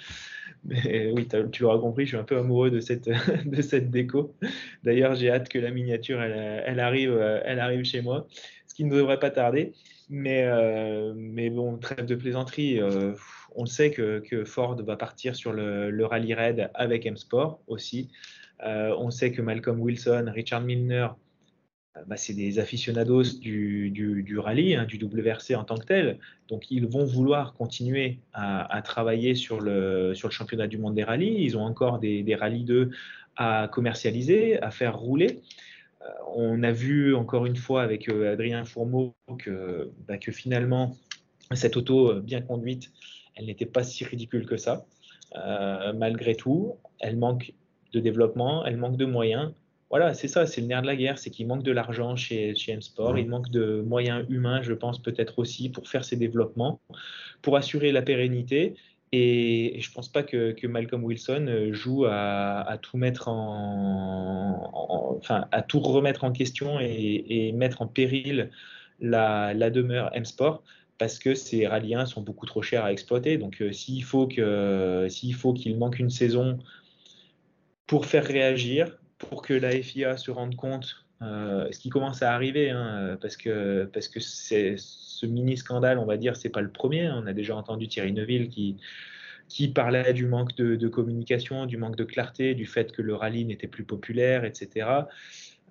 [0.64, 3.08] Mais oui, tu l'auras compris, je suis un peu amoureux de cette,
[3.90, 4.34] déco.
[4.84, 8.26] D'ailleurs, j'ai hâte que la miniature, elle, arrive, chez moi
[8.84, 9.72] ne devrait pas tarder.
[10.08, 11.12] Mais, euh,
[11.50, 12.80] bon, trêve de plaisanterie.
[12.80, 13.12] Euh,
[13.54, 18.10] on sait que, Ford va partir sur le, rallye raid avec M-Sport aussi.
[18.64, 21.08] Euh, on sait que Malcolm Wilson, Richard Milner,
[22.06, 26.18] bah, c'est des aficionados du, rallye, hein, du WRC en tant que tel.
[26.48, 31.42] Donc, ils vont vouloir continuer à, travailler sur le, championnat du monde des rallyes.
[31.42, 32.90] Ils ont encore des, rallyes 2
[33.36, 35.40] à commercialiser, à faire rouler.
[36.02, 40.96] Euh, on a vu encore une fois avec euh, Adrien Fourmeau que, bah, que finalement,
[41.52, 42.90] cette auto euh, bien conduite,
[43.34, 44.86] elle n'était pas si ridicule que ça.
[45.94, 47.52] malgré tout, elle manque
[47.92, 49.52] de développement, elle manque de moyens.
[49.90, 52.54] Voilà, c'est ça, c'est le nerf de la guerre, c'est qu'il manque de l'argent chez,
[52.54, 56.80] chez M-Sport, il manque de moyens humains, je pense peut-être aussi, pour faire ces développements,
[57.42, 58.76] pour assurer la pérennité
[59.12, 65.46] et, je ne pense pas que, Malcolm Wilson euh, joue à, tout mettre en, enfin,
[65.50, 68.50] à tout remettre en question et, mettre en péril
[69.00, 70.62] la, demeure M-Sport
[70.98, 73.38] parce que ces rallyens sont beaucoup trop chers à exploiter.
[73.38, 76.58] Donc, euh, s'il faut que s'il faut qu'il manque une saison
[77.90, 82.32] pour faire réagir, pour que la FIA se rende compte, euh, ce qui commence à
[82.32, 86.70] arriver, hein, parce que parce que ce mini scandale, on va dire, c'est pas le
[86.70, 87.10] premier.
[87.10, 88.78] On a déjà entendu Thierry Neuville qui,
[89.74, 93.66] parlait du manque de, communication, du manque de clarté, du fait que le rallye n'était
[93.66, 94.86] plus populaire, etc.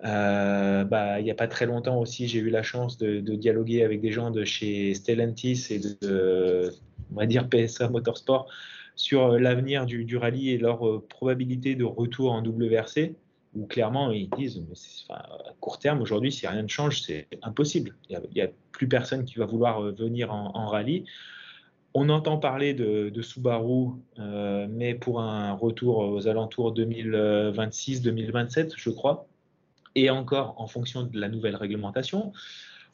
[0.04, 3.82] Euh, bah, il n'y a pas très longtemps aussi, j'ai eu la chance de, dialoguer
[3.82, 6.70] avec des gens de chez Stellantis et de,
[7.12, 8.46] on va dire PSA Motorsport
[9.00, 13.14] sur l'avenir du, rallye et leur euh, probabilité de retour en WRC
[13.54, 14.62] où clairement ils disent
[15.08, 15.26] à
[15.58, 17.96] court terme aujourd'hui si rien ne change c'est impossible.
[18.10, 21.06] Il n'y a, plus personne qui va vouloir euh, venir en, rallye.
[21.94, 29.26] On entend parler de, Subaru euh, mais pour un retour aux alentours 2026-2027 je crois
[29.94, 32.32] et encore en fonction de la nouvelle réglementation.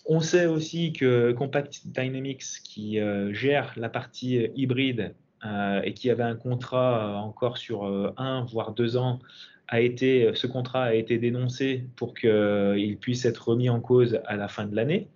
[0.08, 6.22] On sait aussi que Compact Dynamics qui euh, gère la partie hybride et qui avait
[6.22, 7.84] un contrat encore sur
[8.16, 9.20] un voire deux ans
[9.68, 14.36] a été, ce contrat a été dénoncé pour qu'il puisse être remis en cause à
[14.36, 15.08] la fin de l'année.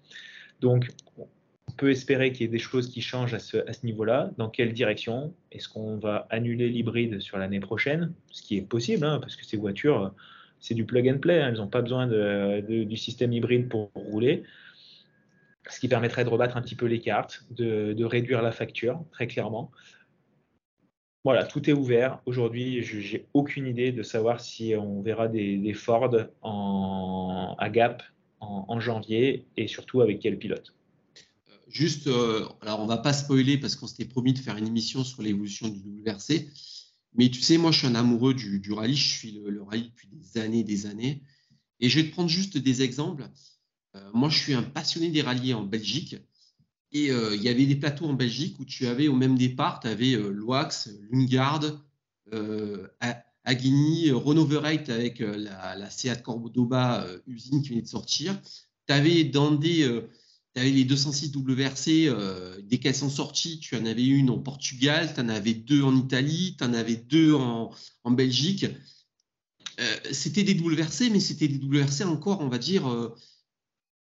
[0.60, 4.30] Donc, on peut espérer qu'il y ait des choses qui changent à ce, niveau-là.
[4.36, 5.32] Dans quelle direction?
[5.52, 8.12] Est-ce qu'on va annuler l'hybride sur l'année prochaine?
[8.30, 10.12] Ce qui est possible, hein, parce que ces voitures,
[10.58, 11.40] c'est du plug and play.
[11.40, 11.48] Hein.
[11.48, 14.42] elles n'ont pas besoin du système hybride pour rouler.
[15.68, 19.28] Ce qui permettrait de rebattre un petit peu les cartes, de réduire la facture, très
[19.28, 19.70] clairement.
[21.22, 22.20] Voilà, tout est ouvert.
[22.24, 28.02] Aujourd'hui, je n'ai aucune idée de savoir si on verra des, Ford en, à Gap
[28.40, 30.74] en, janvier et surtout avec quel pilote.
[31.48, 34.66] Euh, juste, euh, alors on va pas spoiler parce qu'on s'était promis de faire une
[34.66, 36.48] émission sur l'évolution du WRC.
[37.14, 38.96] Mais tu sais, moi, je suis un amoureux du, rallye.
[38.96, 41.22] Je suis le, rallye depuis des années, des années.
[41.80, 43.28] Et je vais te prendre juste des exemples.
[43.94, 46.16] Euh, moi, je suis un passionné des rallyes en Belgique.
[46.92, 49.80] Et euh, il y avait des plateaux en Belgique où tu avais au même départ,
[49.80, 51.84] tu avais euh, Loax, Lungard,
[53.44, 58.40] Aguigny, Renault Verreit avec la, la, Seat Cordoba usine qui venait de sortir.
[58.86, 59.84] Tu avais dans des
[60.54, 65.20] avais les 206 WRC, dès qu'elles sont sorties, tu en avais une en Portugal, tu
[65.20, 67.72] en avais deux en Italie, tu en avais deux en,
[68.04, 68.66] Belgique.
[69.80, 72.86] Euh, c'était des WRC, mais c'était des WRC encore, on va dire,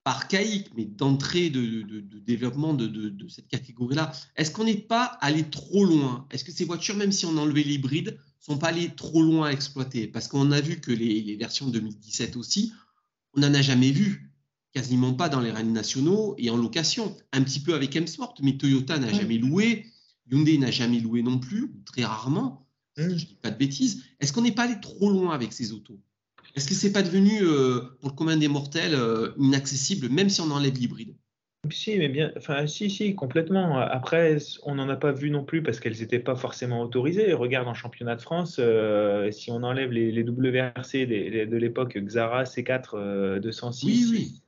[0.07, 1.83] archaïques, mais d'entrée de,
[2.27, 4.13] développement de, cette catégorie-là.
[4.37, 6.27] Est-ce qu'on n'est pas allé trop loin?
[6.31, 9.53] Est-ce que ces voitures, même si on enlevait l'hybride, sont pas allées trop loin à
[9.53, 10.07] exploiter?
[10.07, 12.73] Parce qu'on a vu que les, les versions 2017 aussi,
[13.35, 14.33] on n'en a jamais vu
[14.73, 17.17] quasiment pas dans les rallyes nationaux et en location.
[17.33, 19.87] Un petit peu avec M-Sport, mais Toyota n'a jamais loué,
[20.31, 22.69] Hyundai n'a jamais loué non plus, très rarement.
[22.97, 24.05] Je ne dis pas de bêtises.
[24.21, 25.99] Est-ce qu'on n'est pas allé trop loin avec ces autos?
[26.57, 30.41] Est-ce que c'est pas devenu, euh, pour le commun des mortels, euh, inaccessible, même si
[30.41, 31.15] on enlève l'hybride?
[31.71, 33.79] Si, mais bien, enfin, si, si, complètement.
[33.79, 37.33] Après, on n'en a pas vu non plus parce qu'elles n'étaient pas forcément autorisées.
[37.33, 42.45] Regarde en championnat de France, euh, si on enlève les, les WRC de l'époque Xara
[42.45, 44.43] C4 206, oui, oui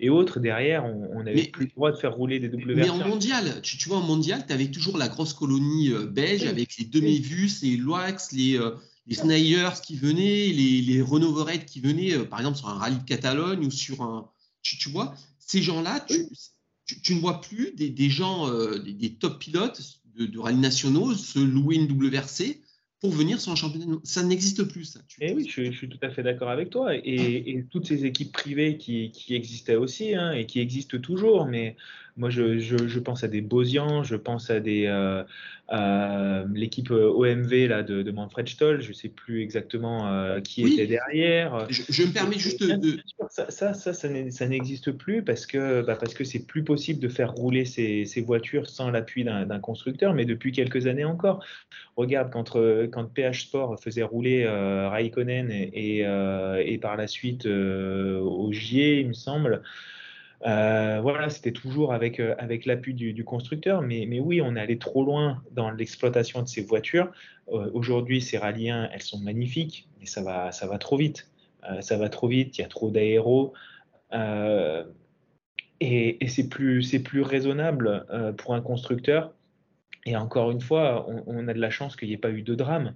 [0.00, 2.74] et autres, derrière, on n'avait plus le droit de faire rouler des WRC.
[2.74, 6.44] Mais en mondial, tu, vois, en mondial, tu avais toujours la grosse colonie euh, belge
[6.44, 8.58] avec les demi-vus, les Loax, les,
[9.06, 11.04] les Snyders qui venaient, les, les
[11.66, 14.30] qui venaient, euh, par exemple, sur un rallye de Catalogne ou sur un.
[14.62, 16.06] Tu, vois, ces gens-là,
[16.86, 21.40] tu, ne vois plus des, des gens, des, top pilotes de, de rallye nationaux se
[21.40, 22.60] louer une WRC
[23.02, 23.98] pour venir sur un championnat.
[24.04, 25.00] Ça n'existe plus, ça.
[25.20, 26.94] Eh oui, je, suis tout à fait d'accord avec toi.
[26.94, 31.76] Et, toutes ces équipes privées qui, existaient aussi hein, et qui existent toujours, mais
[32.16, 34.86] moi, je, pense à des Bosian, je pense à des
[35.72, 40.64] euh, l'équipe euh, OMV là, de, Manfred Stoll, je ne sais plus exactement euh, qui
[40.64, 41.66] était derrière.
[41.70, 42.98] Je, me permets juste de.
[43.30, 47.08] Ça, ça, ça, ça n'existe plus parce que bah, parce que c'est plus possible de
[47.08, 51.42] faire rouler ces, ces voitures sans l'appui d'un constructeur, mais depuis quelques années encore.
[51.96, 52.52] Regarde, quand,
[52.92, 57.48] quand PH Sport faisait rouler Raikkonen et, et, par la suite
[58.50, 59.62] GIE, il me semble.
[60.44, 64.60] Euh, voilà, c'était toujours avec, euh, avec l'appui du, constructeur, mais, mais, oui, on est
[64.60, 67.12] allé trop loin dans l'exploitation de ces voitures.
[67.48, 71.28] Euh, aujourd'hui, ces rallyens, elles sont magnifiques, mais ça va, ça va trop vite.
[71.80, 73.52] ça va trop vite, il y a trop d'aéros.
[75.80, 78.06] et, et c'est plus, plus raisonnable
[78.38, 79.32] pour un constructeur.
[80.04, 82.42] Et encore une fois, on, on a de la chance qu'il n'y ait pas eu
[82.42, 82.94] de drame.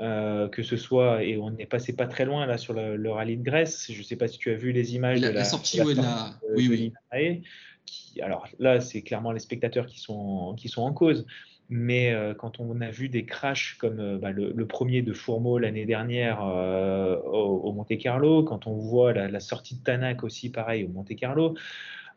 [0.00, 3.36] Euh, que ce soit, et on est passé pas très loin là sur le, rallye
[3.36, 5.78] de Grèce, je ne sais pas si tu as vu les images de la, sortie,
[5.78, 7.42] de la, oui, oui.
[7.84, 11.26] qui, alors là, c'est clairement les spectateurs qui sont, qui sont en cause.
[11.68, 15.58] Mais euh, quand on a vu des crashs comme euh, bah, le, premier de Fourmeau
[15.58, 20.84] l'année dernière au, Monte Carlo, quand on voit la, la, sortie de Tanak aussi pareil
[20.84, 21.54] au Monte Carlo,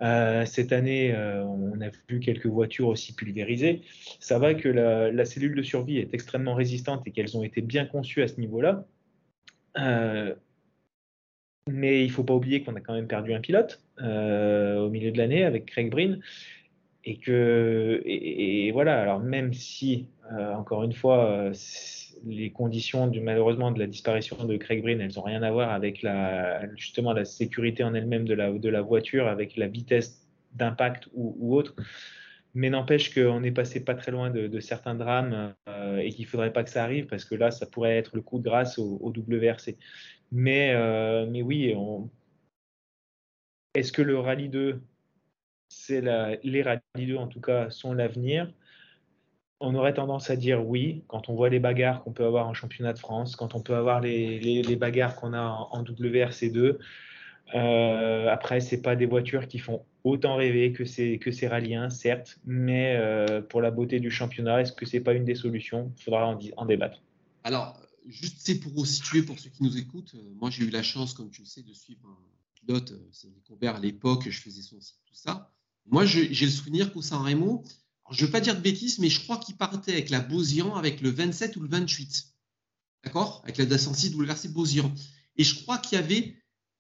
[0.01, 3.81] euh, cette année, euh, on a vu quelques voitures aussi pulvérisées.
[4.19, 7.86] Ça va que la, cellule de survie est extrêmement résistante et qu'elles ont été bien
[7.86, 8.86] conçues à ce niveau-là.
[9.77, 10.36] Euh,
[11.67, 15.12] mais il ne faut pas oublier qu'on a quand même perdu un pilote au milieu
[15.12, 16.19] de l'année avec Craig Breen.
[17.08, 18.01] Et que,
[18.73, 21.51] voilà, alors même si, encore une fois,
[22.25, 25.71] les conditions du, malheureusement de la disparition de Craig Breen, elles n'ont rien à voir
[25.71, 31.55] avec la, justement la sécurité en elle-même de la, voiture, avec la vitesse d'impact ou,
[31.55, 31.75] autre.
[32.53, 36.29] Mais n'empêche qu'on est passé pas très loin de, certains drames euh, et qu'il ne
[36.29, 38.79] faudrait pas que ça arrive parce que là, ça pourrait être le coup de grâce
[38.79, 39.77] au, WRC.
[40.31, 41.75] Mais, euh, mais oui,
[43.75, 44.81] est-ce que le Rallye 2,
[45.67, 46.01] c'est
[46.43, 48.51] les Rallye 2 en tout cas, sont l'avenir?
[49.59, 52.53] On aurait tendance à dire oui quand on voit les bagarres qu'on peut avoir en
[52.53, 56.77] championnat de France, quand on peut avoir les, bagarres qu'on a en, WRC2.
[57.53, 62.39] Euh, après, ce pas des voitures qui font autant rêver que ces, que rallyens, certes,
[62.45, 65.91] mais euh, pour la beauté du championnat, est-ce que c'est pas une des solutions?
[65.97, 67.01] Il faudra en, débattre.
[67.43, 70.84] Alors, juste c'est pour situer pour ceux qui nous écoutent, euh, moi j'ai eu la
[70.84, 72.17] chance, comme tu le sais, de suivre un
[72.55, 75.51] pilote, c'est découvert à l'époque, je faisais son site, tout ça.
[75.88, 77.23] Moi, j'ai le souvenir qu'au San
[78.12, 80.76] je ne veux pas dire de bêtises, mais je crois qu'il partait avec la Bosian
[80.76, 82.28] avec le 27 ou le 28.
[83.03, 83.41] D'accord?
[83.43, 84.93] Avec la 206 WRC Bosian.
[85.38, 86.36] Et je crois qu'il y avait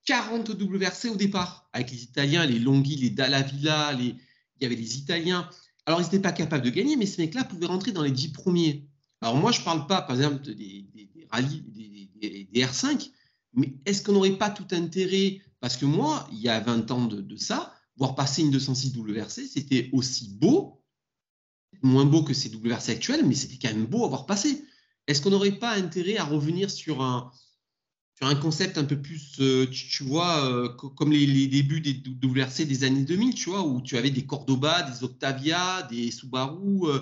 [0.05, 4.07] 40 WRC au départ, avec les Italiens, les Longhi, les Dallavilla, les...
[4.07, 5.49] il y avait les Italiens.
[5.85, 8.29] Alors, ils n'étaient pas capables de gagner, mais ces mecs-là pouvaient rentrer dans les 10
[8.29, 8.87] premiers.
[9.21, 11.09] Alors moi, je ne parle pas, par exemple, des, des
[12.19, 13.11] des, R5,
[13.53, 15.41] mais est-ce qu'on n'aurait pas tout intérêt?
[15.59, 19.47] Parce que moi, il y a 20 ans de, ça, voir passer une 206 WRC,
[19.47, 20.74] c'était aussi beau,
[21.81, 24.63] moins beau que ces WRC actuels, mais c'était quand même beau à voir passer.
[25.07, 27.31] Est-ce qu'on n'aurait pas intérêt à revenir sur un,
[28.17, 32.65] sur un concept un peu plus, euh, tu, vois, euh, comme les, débuts des WRC
[32.65, 36.87] des années 2000, tu vois, où tu avais des Cordoba, des Octavia, des Subaru.
[36.87, 36.99] Euh,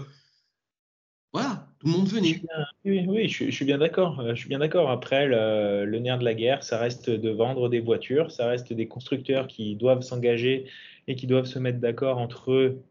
[1.32, 2.42] voilà, tout le monde venait.
[2.86, 4.24] oui, oui, je, suis bien d'accord.
[4.30, 4.90] Je suis bien d'accord.
[4.92, 8.88] Après, le, nerf de la guerre, ça reste de vendre des voitures, ça reste des
[8.88, 10.66] constructeurs qui doivent s'engager
[11.08, 12.84] et qui doivent se mettre d'accord entre eux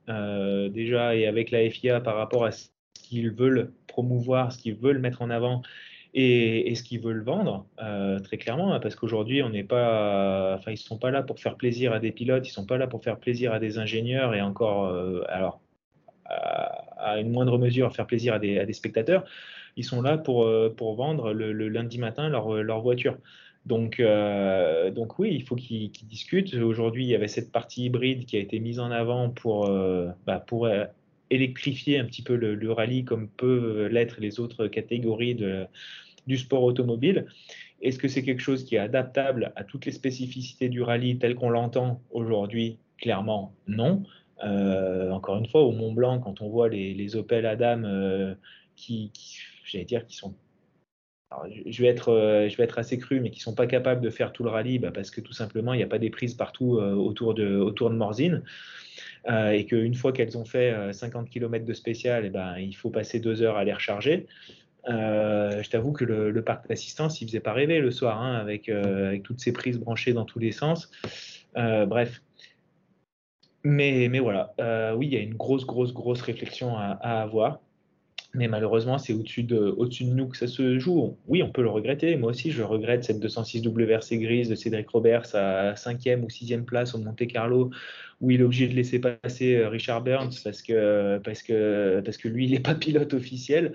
[0.70, 4.98] déjà et avec la FIA par rapport à ce qu'ils veulent promouvoir, ce qu'ils veulent
[4.98, 5.62] mettre en avant
[6.14, 11.22] et, ce qu'ils veulent vendre, euh, très clairement, hein, parce qu'aujourd'hui, ils sont pas là
[11.22, 13.78] pour faire plaisir à des pilotes, ils sont pas là pour faire plaisir à des
[13.78, 15.22] ingénieurs et encore, euh,
[16.26, 19.24] à, une moindre mesure, faire plaisir à des, spectateurs.
[19.76, 23.16] Ils sont là pour, euh, vendre le, lundi matin leur voiture.
[23.66, 24.02] Donc,
[24.92, 26.54] donc oui, il faut qu'ils discutent.
[26.54, 29.70] Aujourd'hui, il y avait cette partie hybride qui a été mise en avant pour,
[30.26, 30.68] bah, pour
[31.30, 35.36] électrifier un petit peu le, rallye comme peuvent l'être les autres catégories
[36.26, 37.26] du sport automobile.
[37.82, 41.34] Est-ce que c'est quelque chose qui est adaptable à toutes les spécificités du rallye tel
[41.34, 42.78] qu'on l'entend aujourd'hui?
[42.98, 44.04] Clairement, non.
[44.44, 48.34] Euh, encore une fois, au Mont Blanc, quand on voit les, Opel Adam euh,
[48.76, 49.10] qui,
[49.64, 50.34] j'allais dire, qui sont
[51.66, 54.00] je vais, être, euh, je vais être assez cru, mais qui ne sont pas capables
[54.00, 56.10] de faire tout le rallye bah, parce que tout simplement, il n'y a pas des
[56.10, 58.42] prises partout autour, de, autour de Morzine.
[59.28, 62.74] Euh, et qu'une fois qu'elles ont fait 50 euh, km de spécial, eh ben, il
[62.74, 64.26] faut passer deux heures à les recharger.
[64.88, 68.70] Euh, je t'avoue que le, parc d'assistance, il faisait pas rêver le soir, hein, avec,
[69.22, 70.90] toutes ces prises branchées dans tous les sens.
[71.54, 72.22] bref.
[73.64, 74.54] Mais, voilà,
[74.96, 77.60] oui, il y a une grosse, grosse, grosse réflexion à avoir.
[78.34, 81.18] Mais malheureusement, c'est au-dessus de, nous que ça se joue.
[81.26, 82.16] Oui, on peut le regretter.
[82.16, 86.64] Moi aussi, je regrette cette 206 WRC grise de Cédric Roberts à 5e ou 6e
[86.64, 87.70] place au Monte Carlo,
[88.22, 92.16] où il est obligé de laisser passer euh, Richard Burns parce que, parce que, parce
[92.16, 93.74] que lui, il n'est pas pilote officiel.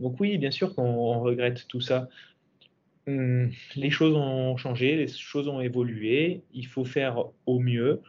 [0.00, 2.08] Donc oui, bien sûr qu'on regrette tout ça.
[3.06, 6.42] Hum, les choses ont changé, les choses ont évolué.
[6.52, 8.00] Il faut faire au mieux.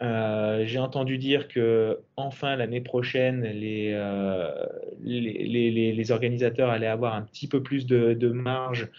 [0.00, 4.66] Euh, j'ai entendu dire que enfin l'année prochaine, les, euh,
[5.00, 8.90] les, les, organisateurs allaient avoir un petit peu plus de, marge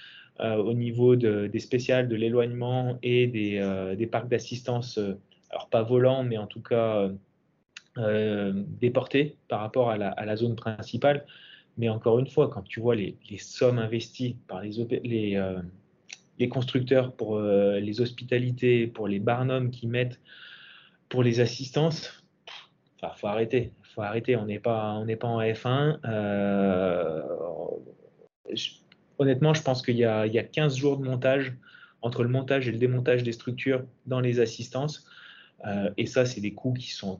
[0.41, 4.99] euh, au niveau de, des spéciales, de l'éloignement et des, des parcs d'assistance,
[5.49, 7.09] alors pas volants, mais en tout cas
[8.81, 11.25] déportés par rapport à la, à la, zone principale.
[11.77, 14.71] Mais encore une fois, quand tu vois les, sommes investies par les,
[15.03, 15.55] les,
[16.39, 20.19] les constructeurs pour les hospitalités, pour les barnums qui mettent
[21.09, 22.23] pour les assistances,
[23.01, 23.71] il faut arrêter.
[23.83, 24.35] faut arrêter.
[24.35, 25.99] On n'est pas, pas en F1.
[26.05, 27.21] Euh,
[29.17, 31.53] honnêtement, je pense qu'il y, a 15 jours de montage
[32.01, 35.05] entre le montage et le démontage des structures dans les assistances.
[35.67, 37.19] Euh, et ça, c'est des coûts qui sont.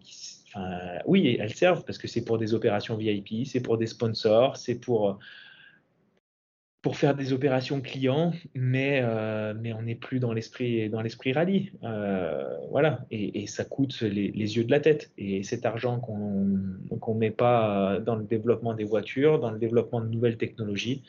[1.06, 4.76] oui, elles servent parce que c'est pour des opérations VIP, c'est pour des sponsors, c'est
[4.76, 5.20] pour
[6.82, 11.34] pour faire des opérations clients, mais, euh, mais on n'est plus dans l'esprit dans l'esprit
[11.34, 11.72] rallye.
[11.84, 15.12] Euh, voilà, et, ça coûte les, yeux de la tête.
[15.18, 20.00] Et cet argent qu'on ne met pas dans le développement des voitures, dans le développement
[20.00, 21.04] de nouvelles technologies,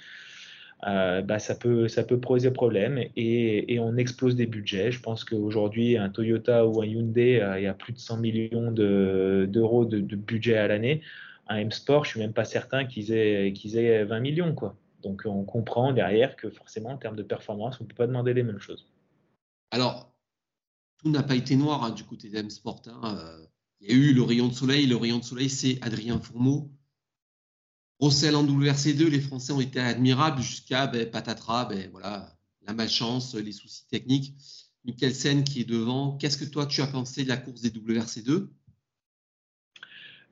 [0.89, 4.91] euh, bah, ça, peut, ça peut poser problème et, et, on explose des budgets.
[4.91, 8.73] Je pense qu'aujourd'hui, un Toyota ou un Hyundai, il y a plus de 100 millions
[8.73, 11.03] d'euros de, de, budget à l'année.
[11.49, 14.55] Un M-Sport, je suis même pas certain qu'ils aient, qu'ils aient 20 millions.
[14.55, 14.75] quoi.
[15.03, 18.35] Donc on comprend derrière que forcément en termes de performance, on ne peut pas demander
[18.35, 18.87] les mêmes choses.
[19.71, 20.13] Alors,
[20.99, 22.83] tout n'a pas été noir hein, du côté d'M-Sport.
[22.87, 23.17] Hein.
[23.17, 23.47] Euh,
[23.81, 24.87] il y a eu le rayon de soleil.
[24.87, 26.71] Le rayon de soleil, c'est Adrien Fourmeau.
[27.99, 32.35] Rossel en WRC2, les Français ont été admirables jusqu'à ben, patatras, ben, voilà,
[32.67, 34.35] la malchance, les soucis techniques.
[34.85, 36.17] Mikkelsen qui est devant.
[36.17, 38.49] Qu'est-ce que toi tu as pensé de la course des WRC2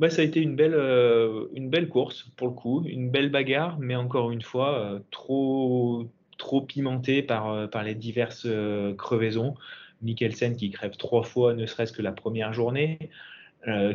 [0.01, 3.31] bah, ça a été une belle, euh, une belle course pour le coup, une belle
[3.31, 8.47] bagarre, mais encore une fois, euh, trop, trop pimentée par, euh, par les diverses
[8.97, 9.55] crevaisons.
[10.03, 12.99] Mikkelsen qui crève trois fois, ne serait-ce que la première journée,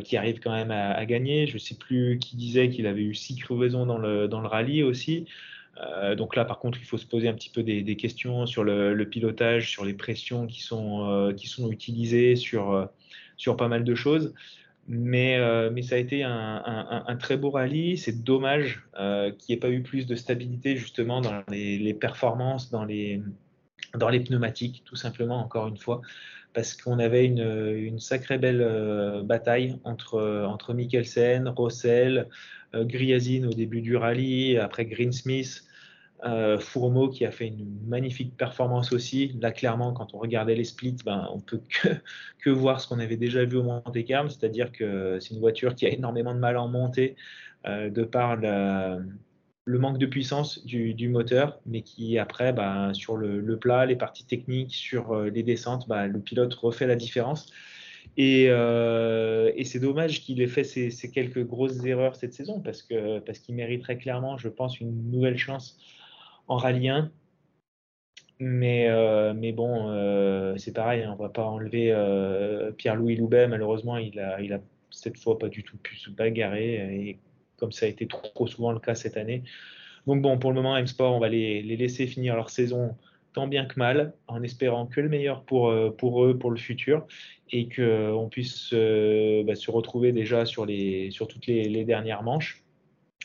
[0.04, 1.46] qui arrive quand même à, gagner.
[1.46, 4.46] Je ne sais plus qui disait qu'il avait eu six crevaisons dans le, dans le
[4.46, 5.26] rallye aussi.
[6.16, 8.92] donc là, par contre, il faut se poser un petit peu des, questions sur le,
[8.92, 12.88] le, pilotage, sur les pressions qui sont, qui sont utilisées, sur,
[13.38, 14.34] sur pas mal de choses.
[14.86, 17.96] Mais, euh, mais, ça a été un, très beau rallye.
[17.96, 22.70] C'est dommage euh, qu'il n'y ait pas eu plus de stabilité justement dans les, performances,
[22.70, 23.22] dans les,
[23.94, 26.02] pneumatiques, tout simplement, encore une fois,
[26.52, 32.28] parce qu'on avait une, sacrée belle euh, bataille entre, entre Mikkelsen, Rossell,
[32.74, 35.64] euh, Griazine au début du rallye, après Greensmith,
[36.24, 36.58] euh,
[37.12, 39.36] qui a fait une magnifique performance aussi.
[39.40, 41.88] Là, clairement, quand on regardait les splits, ben, on peut que,
[42.42, 45.74] que voir ce qu'on avait déjà vu au Monte Carlo, c'est-à-dire que c'est une voiture
[45.74, 47.16] qui a énormément de mal en montée
[47.66, 48.36] de par
[49.66, 54.26] le manque de puissance du, moteur, mais qui après, bah, sur le, plat, les parties
[54.26, 57.50] techniques, sur euh, les descentes, bah, le pilote refait la différence.
[58.18, 63.22] Euh, et, c'est dommage qu'il ait fait ces, quelques grosses erreurs cette saison, parce qu'il
[63.26, 65.78] parce qu'il mériterait clairement, je pense, une nouvelle chance
[66.48, 67.10] en rallye 1.
[68.40, 71.92] Mais, euh, mais bon, c'est pareil, hein, on ne va pas enlever
[72.76, 73.46] Pierre-Louis Loubet.
[73.46, 76.74] Malheureusement, il a, il a cette fois pas du tout pu se bagarrer.
[77.08, 77.18] Et
[77.56, 79.42] comme ça a été trop, souvent le cas cette année.
[80.06, 82.96] Donc bon, pour le moment, M-Sport, on va les, laisser finir leur saison
[83.32, 86.56] tant bien que mal, en espérant que le meilleur pour, euh, pour eux, pour le
[86.56, 87.04] futur,
[87.50, 92.22] et qu'on euh, puisse euh, bah, se retrouver déjà sur, les, sur toutes les, dernières
[92.22, 92.62] manches,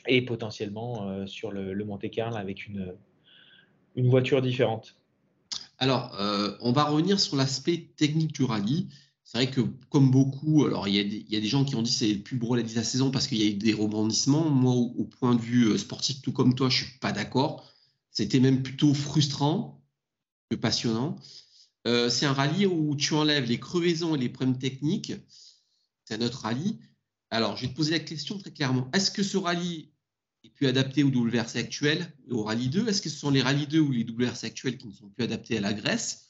[0.08, 2.94] et potentiellement sur le, le Monte-Carlo avec une,
[3.96, 4.96] une voiture différente.
[5.78, 6.16] Alors,
[6.62, 8.90] on va revenir sur l'aspect technique du rallye.
[9.32, 9.62] C'est vrai que,
[9.92, 12.36] comme beaucoup, alors il y, a des, gens qui ont dit que c'est le plus
[12.36, 14.50] beau rallye de la saison parce qu'il y a eu des rebondissements.
[14.50, 17.64] Moi, au, point de vue euh, sportif, tout comme toi, je ne suis pas d'accord.
[18.10, 19.86] C'était même plutôt frustrant
[20.50, 21.16] que passionnant.
[21.86, 25.14] Euh, c'est un rallye où tu enlèves les crevaisons et les problèmes techniques.
[26.06, 26.80] C'est un autre rallye.
[27.30, 28.90] Alors, je vais te poser la question très clairement.
[28.94, 29.92] Est-ce que ce rallye
[30.44, 33.42] est plus adapté au WRC actuel et au rallye 2 Est-ce que ce sont les
[33.42, 36.30] rallyes 2 ou les WRC actuels qui ne sont plus adaptés à la Grèce?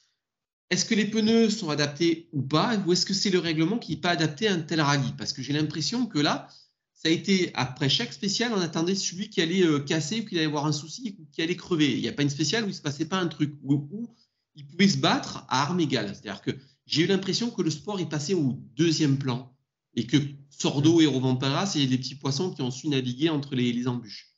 [0.70, 2.78] Est-ce que les pneus sont adaptés ou pas?
[2.86, 5.14] Ou est-ce que c'est le règlement qui n'est pas adapté à un tel rallye?
[5.18, 6.48] Parce que j'ai l'impression que là,
[6.94, 10.36] ça a été après chaque spécial, on attendait celui qui allait euh, casser ou qui
[10.36, 11.96] allait avoir un souci ou qui allait crever.
[11.96, 14.10] Il n'y a pas une spéciale où il ne se passait pas un truc, où,
[14.56, 16.14] il pouvait se battre à armes égales.
[16.14, 16.52] C'est-à-dire que
[16.86, 19.56] j'ai eu l'impression que le sport est passé au deuxième plan
[20.00, 20.18] et que
[20.50, 24.34] Sordo et Rovampara, c'est des petits poissons qui ont su naviguer entre les, embûches.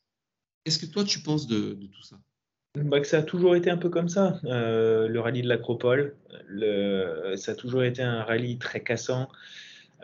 [0.64, 2.18] Qu'est-ce que toi tu penses de tout ça?
[2.74, 4.40] Bah, ça a toujours été un peu comme ça.
[4.44, 6.16] Euh, le rallye de l'Acropole,
[7.36, 9.28] ça a toujours été un rallye très cassant,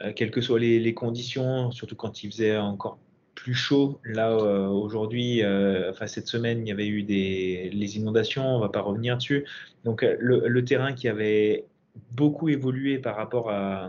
[0.03, 2.99] euh, quelles que soient les, conditions, surtout quand il faisait encore
[3.35, 4.01] plus chaud.
[4.05, 5.43] Là, euh, aujourd'hui,
[5.89, 9.17] enfin cette semaine, il y avait eu des, les inondations, on ne va pas revenir
[9.17, 9.47] dessus.
[9.85, 11.65] Donc le, terrain qui avait
[12.13, 13.89] beaucoup évolué par rapport à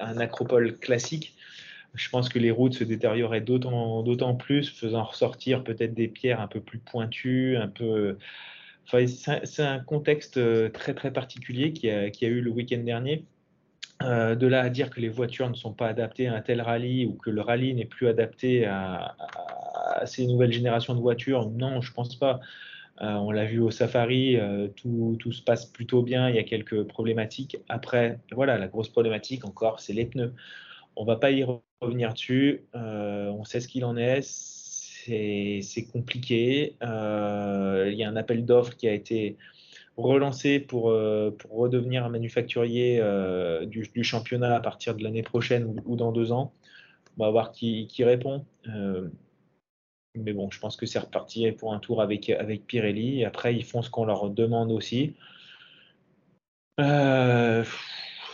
[0.00, 1.36] un Acropole classique,
[1.94, 6.48] je pense que les routes se détérioraient d'autant plus, faisant ressortir peut-être des pierres un
[6.48, 8.18] peu plus pointues, un peu.
[8.86, 13.24] c'est un contexte euh, très très particulier qui a, a eu le week-end dernier.
[14.04, 16.60] Euh, de là à dire que les voitures ne sont pas adaptées à un tel
[16.60, 19.16] rallye ou que le rallye n'est plus adapté à,
[20.06, 22.38] ces nouvelles générations de voitures, non, je pense pas.
[23.00, 24.36] Euh, on l'a vu au Safari,
[24.76, 27.56] tout, tout, se passe plutôt bien, il y a quelques problématiques.
[27.68, 30.34] Après, voilà, la grosse problématique encore, c'est les pneus.
[31.00, 31.44] On va pas y
[31.80, 32.64] revenir dessus.
[32.74, 34.22] Euh, on sait ce qu'il en est.
[34.22, 36.76] C'est compliqué.
[36.82, 39.36] Euh, il y a un appel d'offres qui a été
[39.96, 43.00] relancé pour, euh, pour redevenir un manufacturier
[43.66, 46.52] du, championnat à partir de l'année prochaine ou, dans deux ans.
[47.16, 48.44] On va voir qui, qui répond.
[50.22, 52.32] Mais bon, je pense que c'est reparti pour un tour avec,
[52.66, 53.24] Pirelli.
[53.24, 55.14] Après, ils font ce qu'on leur demande aussi.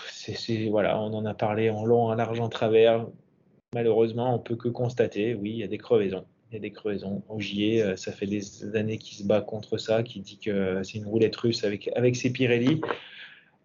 [0.08, 3.06] c'est voilà, on en a parlé en long, en large, en travers.
[3.74, 6.24] Malheureusement, on peut que constater, oui, il y a des crevaisons.
[6.50, 7.22] Il y a des crevaisons.
[7.28, 10.98] Ogier, euh, ça fait des années qu'il se bat contre ça, qui dit que c'est
[10.98, 12.80] une roulette russe avec, avec ses Pirelli.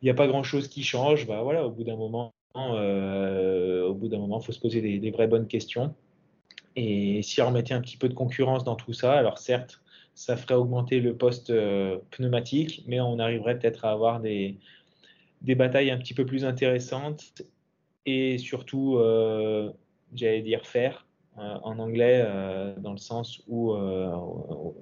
[0.02, 1.28] Il n'y a pas grand-chose qui change.
[1.28, 4.82] Bah, voilà, au bout d'un moment, euh, au bout d'un moment, il faut se poser
[4.82, 5.94] des, vraies bonnes questions.
[6.82, 9.82] Et si on remettait un petit peu de concurrence dans tout ça, alors certes,
[10.16, 14.58] ça ferait augmenter le poste euh, pneumatique, mais on arriverait peut-être à avoir des,
[15.42, 17.44] des batailles un petit peu plus intéressantes
[18.06, 19.74] et surtout, euh,
[20.14, 21.06] j'allais dire faire
[21.38, 22.26] euh, en anglais,
[22.78, 23.76] dans le sens où,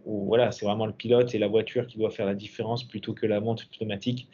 [0.05, 3.25] voilà, c'est vraiment le pilote et la voiture qui doit faire la différence plutôt que
[3.25, 4.29] la montre pneumatique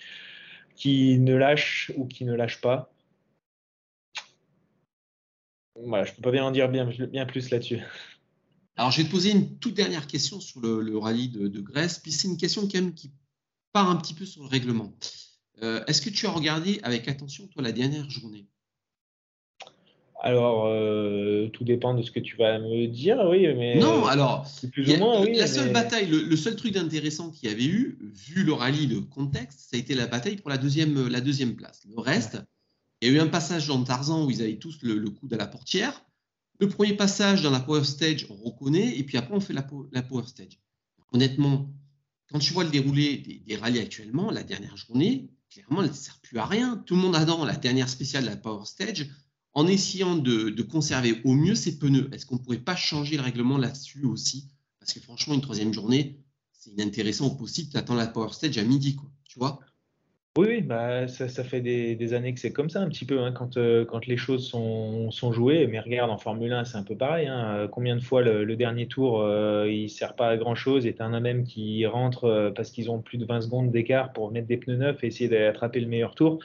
[0.76, 2.93] qui ne lâche ou qui ne lâche pas.
[5.76, 7.80] Voilà, je ne peux pas bien en dire bien, bien plus là-dessus.
[8.76, 12.00] Alors, je vais te poser une toute dernière question sur le, rallye de, de, Grèce,
[12.00, 13.12] puis c'est une question quand même qui
[13.72, 14.92] part un petit peu sur le règlement.
[15.62, 18.48] Euh, est-ce que tu as regardé avec attention, toi, la dernière journée?
[20.26, 23.78] Alors, euh, tout dépend de ce que tu vas me dire, oui, mais.
[23.78, 24.48] Non, alors.
[24.72, 25.36] Plus ou moins, oui.
[25.36, 29.02] La seule bataille, le, seul truc d'intéressant qu'il y avait eu, vu le rallye, le
[29.02, 31.84] contexte, ça a été la bataille pour la deuxième, la deuxième place.
[31.94, 32.42] Le reste,
[33.04, 35.36] il y a eu un passage dans Tarzan où ils avaient tous le, coup de
[35.36, 36.06] la portière.
[36.62, 39.62] Le premier passage dans la Power Stage, on reconnaît, et puis après, on fait la,
[39.62, 40.62] Power Stage.
[41.12, 41.70] Honnêtement,
[42.30, 46.18] quand tu vois le déroulé des, rallyes actuellement, la dernière journée, clairement, elle ne sert
[46.22, 46.78] plus à rien.
[46.86, 49.10] Tout le monde attend la dernière spéciale de la Power Stage
[49.52, 52.10] en essayant de, de conserver au mieux ses pneus.
[52.14, 54.48] Est-ce qu'on ne pourrait pas changer le règlement là-dessus aussi?
[54.80, 56.24] Parce que franchement, une troisième journée,
[56.54, 57.70] c'est inintéressant au possible.
[57.70, 59.12] Tu attends la Power Stage à midi, quoi.
[59.26, 59.60] Tu vois?
[60.36, 63.32] Oui, bah, ça, ça fait des, années que c'est comme ça un petit peu, hein,
[63.32, 65.68] quand, euh, quand les choses sont, sont, jouées.
[65.68, 67.28] Mais regarde, en Formule 1, c'est un peu pareil.
[67.28, 67.56] Hein.
[67.56, 70.96] Euh, combien de fois le, dernier tour, euh, il ne sert pas à grand-chose et
[70.96, 74.48] tu un même qui rentre parce qu'ils ont plus de 20 secondes d'écart pour mettre
[74.48, 76.40] des pneus neufs et essayer d'attraper le meilleur tour,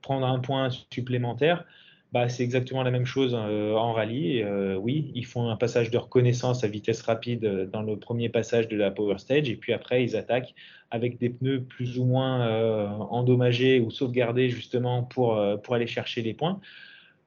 [0.00, 1.66] prendre un point supplémentaire.
[2.12, 4.44] Bah, c'est exactement la même chose en rallye.
[4.78, 8.76] oui, ils font un passage de reconnaissance à vitesse rapide dans le premier passage de
[8.76, 10.54] la Power Stage et puis après, ils attaquent
[10.90, 15.86] avec des pneus plus ou moins euh, endommagés ou sauvegardés justement pour, euh, pour aller
[15.86, 16.60] chercher les points.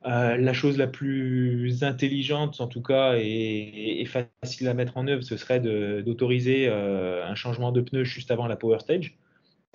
[0.06, 5.24] Euh, la chose la plus intelligente, en tout cas, et, facile à mettre en œuvre,
[5.24, 9.18] ce serait d'autoriser un changement de pneus juste avant la Power Stage.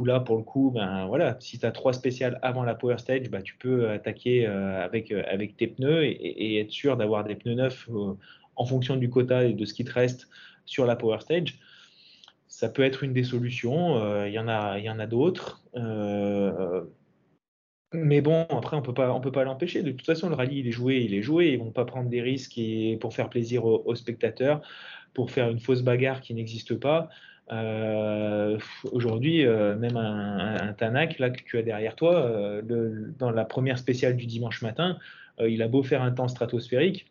[0.00, 2.98] Où là, pour le coup, ben, voilà, si tu as trois spéciales avant la Power
[2.98, 7.36] Stage, ben, tu peux attaquer avec, avec tes pneus et, et être sûr d'avoir des
[7.36, 7.88] pneus neufs
[8.56, 10.28] en fonction du quota et de ce qui te reste
[10.64, 11.58] sur la Power Stage
[12.54, 13.98] ça peut être une des solutions.
[13.98, 15.64] Euh, il y en a, d'autres.
[15.74, 16.84] Euh,
[17.92, 19.82] mais bon, après, on on peut pas l'empêcher.
[19.82, 21.48] De toute façon, le rallye, il est joué, il est joué.
[21.48, 22.60] Ils vont pas prendre des risques
[23.00, 24.62] pour faire plaisir aux, spectateurs,
[25.14, 27.08] pour faire une fausse bagarre qui n'existe pas.
[27.52, 28.58] Euh,
[28.90, 34.16] aujourd'hui, même un, un, Tanak là que tu as derrière toi, dans la première spéciale
[34.16, 34.98] du dimanche matin,
[35.40, 37.06] il a beau faire un temps stratosphérique,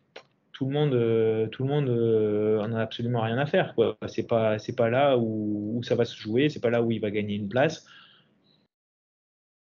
[0.54, 3.74] tout le monde, euh, tout le monde euh, en a absolument rien à faire.
[4.06, 7.00] C'est pas, c'est pas là où, ça va se jouer, c'est pas là où il
[7.00, 7.86] va gagner une place.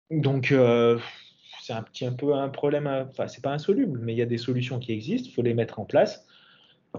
[0.10, 1.00] Donc euh,
[1.62, 2.88] c'est un petit un peu un problème.
[2.88, 5.30] Enfin, c'est pas insoluble, mais il y a des solutions qui existent.
[5.32, 6.26] Il faut les mettre en place.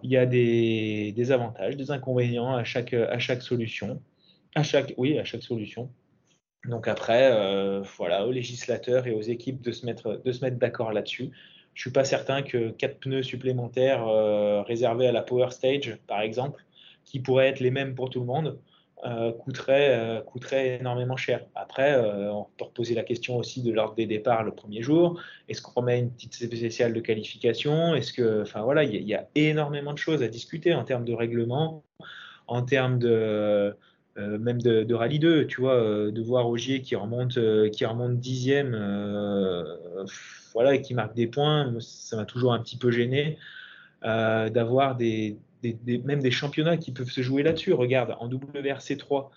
[0.03, 2.95] Il y a des, avantages, des inconvénients à chaque,
[3.43, 4.01] solution,
[4.55, 5.91] à chaque, oui, à chaque solution.
[6.65, 7.33] Donc après,
[7.97, 10.21] voilà, aux législateurs et aux équipes de se mettre,
[10.51, 11.31] d'accord là-dessus.
[11.75, 16.21] Je suis pas certain que quatre pneus supplémentaires euh, réservés à la Power Stage, par
[16.21, 16.65] exemple,
[17.05, 18.59] qui pourraient être les mêmes pour tout le monde,
[19.05, 21.45] euh, coûteraient, euh, coûterait énormément cher.
[21.55, 25.21] Après, on peut reposer la question aussi de l'ordre des départs le premier jour.
[25.49, 27.95] Est-ce qu'on remet une petite spéciale de qualification?
[27.95, 31.15] Est-ce que, enfin voilà, il y, a énormément de choses à discuter en termes de
[31.15, 31.85] règlement,
[32.47, 33.77] en termes de
[34.17, 37.39] même de, rallye 2, tu vois, de voir Ogier qui remonte,
[37.71, 38.75] qui remonte dixième
[40.53, 43.39] voilà, et qui marque des points, ça m'a toujours un petit peu gêné
[44.05, 47.73] euh, d'avoir des, même des championnats qui peuvent se jouer là-dessus.
[47.73, 49.29] Regarde, en WRC3,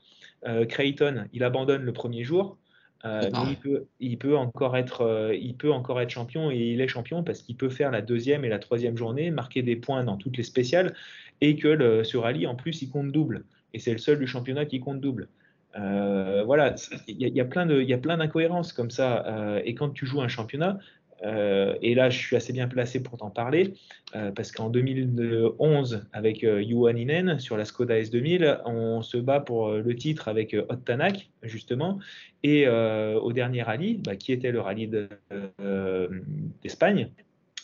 [0.46, 2.58] euh, Creighton, il abandonne le premier jour.
[3.06, 3.58] Euh, mais
[4.00, 7.58] il peut, encore être, il peut encore être champion et il est champion parce qu'il
[7.58, 10.96] peut faire la deuxième et la troisième journée, marquer des points dans toutes les spéciales
[11.42, 13.44] et que le, ce rallye en plus il compte double.
[13.74, 15.28] Et c'est le seul du championnat qui compte double.
[15.76, 16.76] voilà,
[17.10, 19.60] il y, a plein d'incohérences comme ça.
[19.66, 20.80] et quand tu joues un championnat,
[21.24, 23.74] euh, et là, je suis assez bien placé pour t'en parler,
[24.16, 29.82] euh, parce qu'en 2011, avec euh, sur la Skoda S2000, on se bat pour euh,
[29.82, 32.00] le titre avec Hot Tanak, justement,
[32.44, 34.90] et au dernier rallye, bah, qui était le rallye
[36.62, 37.10] d'Espagne,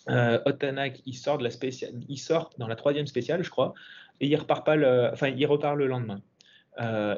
[0.08, 3.74] de spéciale, il sort dans la troisième spéciale, je crois,
[4.22, 6.22] et il repart le lendemain.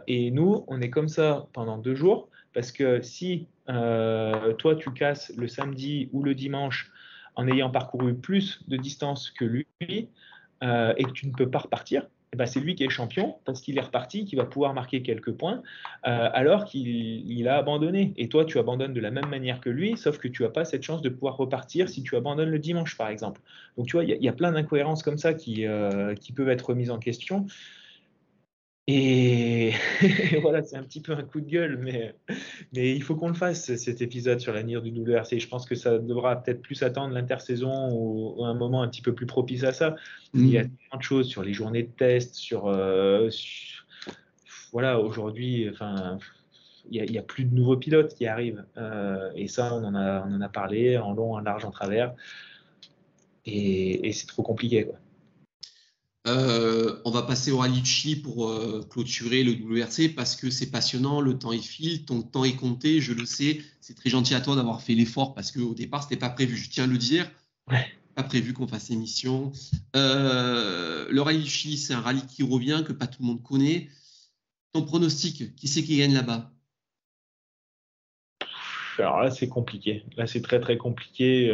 [0.08, 4.92] et nous, on est comme ça pendant deux jours, parce que si euh, toi, tu
[4.92, 6.92] casses le samedi ou le dimanche
[7.36, 9.68] en ayant parcouru plus de distance que lui
[10.64, 13.36] euh, et que tu ne peux pas repartir, eh ben, c'est lui qui est champion
[13.46, 15.62] parce qu'il est reparti, qui va pouvoir marquer quelques points
[16.08, 18.14] euh, alors qu'il a abandonné.
[18.18, 20.64] Et toi, tu abandonnes de la même manière que lui, sauf que tu n'as pas
[20.64, 23.42] cette chance de pouvoir repartir si tu abandonnes le dimanche, par exemple.
[23.78, 25.66] Donc, tu vois, il y, a plein d'incohérences comme ça qui,
[26.22, 27.48] qui peuvent être remises en question.
[28.88, 29.74] Et
[30.42, 32.16] voilà, c'est un petit peu un coup de gueule, mais,
[32.74, 35.40] mais il faut qu'on le fasse, cet épisode sur l'avenir du WRC.
[35.40, 39.14] Je pense que ça devra peut-être plus attendre l'intersaison ou, un moment un petit peu
[39.14, 39.96] plus propice à ça.
[40.34, 40.70] Il y a mmh.
[40.90, 42.68] plein de choses sur les journées de test, sur.
[42.68, 43.30] Euh,
[44.72, 46.18] voilà, aujourd'hui, enfin.
[46.90, 48.66] Il n'y a, plus de nouveaux pilotes qui arrivent.
[48.76, 51.70] Euh, et ça, on en, a, on en a parlé en long, en large, en
[51.70, 52.14] travers.
[53.46, 54.86] Et, et c'est trop compliqué.
[54.86, 54.96] Quoi.
[56.28, 60.52] Euh, on va passer au rallye de Chili pour euh, clôturer le WRC parce que
[60.52, 63.62] c'est passionnant, le temps est file, ton temps est compté, je le sais.
[63.80, 66.58] C'est très gentil à toi d'avoir fait l'effort parce qu'au départ, ce n'était pas prévu,
[66.58, 67.30] je tiens à le dire.
[68.14, 69.52] Pas prévu qu'on fasse émission.
[69.96, 73.42] Euh, le rallye de Chili, c'est un rallye qui revient, que pas tout le monde
[73.42, 73.90] connaît.
[74.74, 76.52] Ton pronostic, qui c'est qui gagne là-bas?
[79.00, 80.04] Alors là, c'est compliqué.
[80.18, 81.50] Là, c'est très très compliqué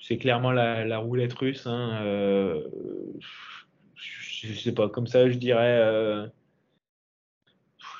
[0.00, 1.66] c'est clairement la, roulette russe.
[1.66, 2.62] Hein, euh,
[3.94, 5.78] je, sais pas, comme ça, je dirais.
[5.80, 6.26] Euh,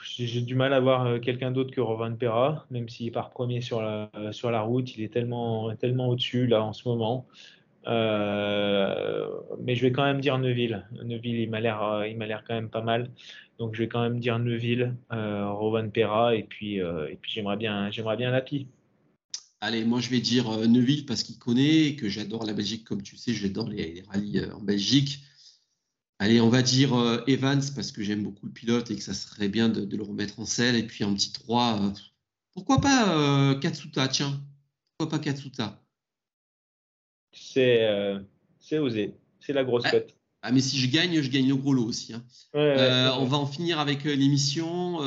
[0.02, 3.80] j'ai du mal à voir quelqu'un d'autre que Rovan Perra, même s'il part premier sur
[3.80, 4.96] la, route.
[4.96, 7.26] Il est tellement, tellement au-dessus là en ce moment.
[7.86, 10.84] mais je vais quand même dire Neuville.
[11.04, 13.10] Neuville, il m'a l'air, il m'a l'air quand même pas mal.
[13.60, 17.90] Donc je vais quand même dire Neuville, Rovan Perra, et puis, et puis j'aimerais bien,
[17.92, 18.66] j'aimerais bien Lapi.
[19.60, 23.16] Allez, moi je vais dire Neuville parce qu'il connaît, que j'adore la Belgique, comme tu
[23.16, 25.20] sais, j'adore les, les rallyes en Belgique.
[26.20, 29.14] Allez, on va dire euh, Evans parce que j'aime beaucoup le pilote et que ça
[29.14, 30.74] serait bien de, le remettre en selle.
[30.74, 31.90] Et puis un petit 3, euh,
[32.54, 34.40] pourquoi pas euh, Katsuta, tiens.
[34.96, 35.80] Pourquoi pas Katsuta?
[37.32, 37.88] C'est
[38.72, 39.14] osé.
[39.38, 40.16] C'est la grosse cote.
[40.42, 42.12] Ah, mais si je gagne, je gagne le gros lot aussi.
[42.14, 42.24] Hein.
[42.54, 44.98] on va en finir avec l'émission.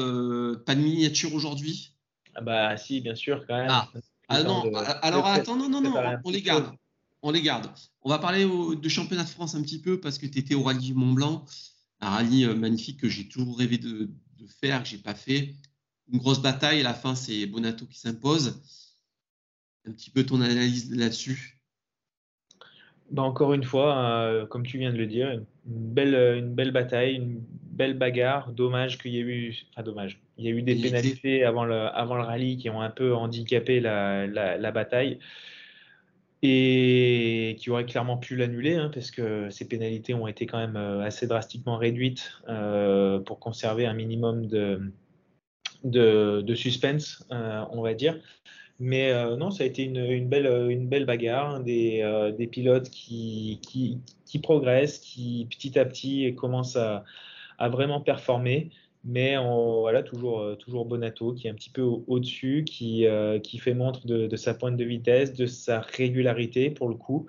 [0.65, 1.93] pas de miniature aujourd'hui?
[2.35, 3.67] Ah bah si, bien sûr, quand même.
[3.69, 3.91] Ah,
[4.31, 6.71] ah non, alors attends, non, non, non, on les garde
[7.21, 7.67] on les garde.
[8.01, 10.63] On va parler de championnat de France un petit peu parce que tu étais au
[10.63, 11.45] rallye Mont Blanc,
[11.99, 14.09] un rallye euh, magnifique que j'ai toujours rêvé de,
[14.59, 15.55] faire, que j'ai pas fait.
[16.11, 18.61] Une grosse bataille, à la fin, c'est Bonato qui s'impose.
[19.85, 21.61] Un petit peu ton analyse là-dessus.
[23.11, 26.71] Bah encore une fois, euh, comme tu viens de le dire, une belle, une belle
[26.71, 27.43] bataille, une
[27.81, 28.51] belle bagarre.
[28.51, 31.75] Dommage qu'il y ait eu, enfin dommage, il y a eu des pénalités avant le,
[31.75, 35.19] avant le rallye qui ont un peu handicapé la bataille
[36.43, 40.75] et qui aurait clairement pu l'annuler, hein, parce que ces pénalités ont été quand même
[40.75, 44.91] euh, assez drastiquement réduites euh, pour conserver un minimum de,
[45.83, 48.19] de, suspense, euh, on va dire.
[48.79, 52.01] Mais non, ça a été une, belle, une belle bagarre, des,
[52.35, 57.03] des pilotes qui, qui, qui, progressent, qui petit à petit commencent à,
[57.57, 58.71] à vraiment performer
[59.03, 63.57] mais voilà, toujours, euh, toujours Bonato qui est un petit peu au-dessus, qui, euh, qui
[63.57, 67.27] fait montre de, sa pointe de vitesse, de sa régularité pour le coup.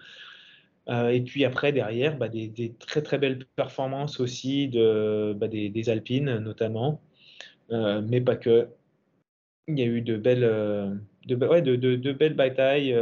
[0.88, 5.88] Euh, et puis après, derrière, bah, des, très très belles performances aussi de, bah, des,
[5.90, 7.00] Alpines notamment,
[7.70, 8.68] mais pas que.
[9.68, 10.40] Il y a eu de belles,
[11.26, 12.94] de, ouais, de, de, belles batailles.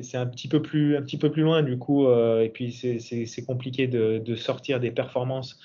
[0.00, 3.44] C'est un petit, peu plus, un petit peu plus loin du coup, et puis c'est
[3.44, 5.58] compliqué de, sortir des performances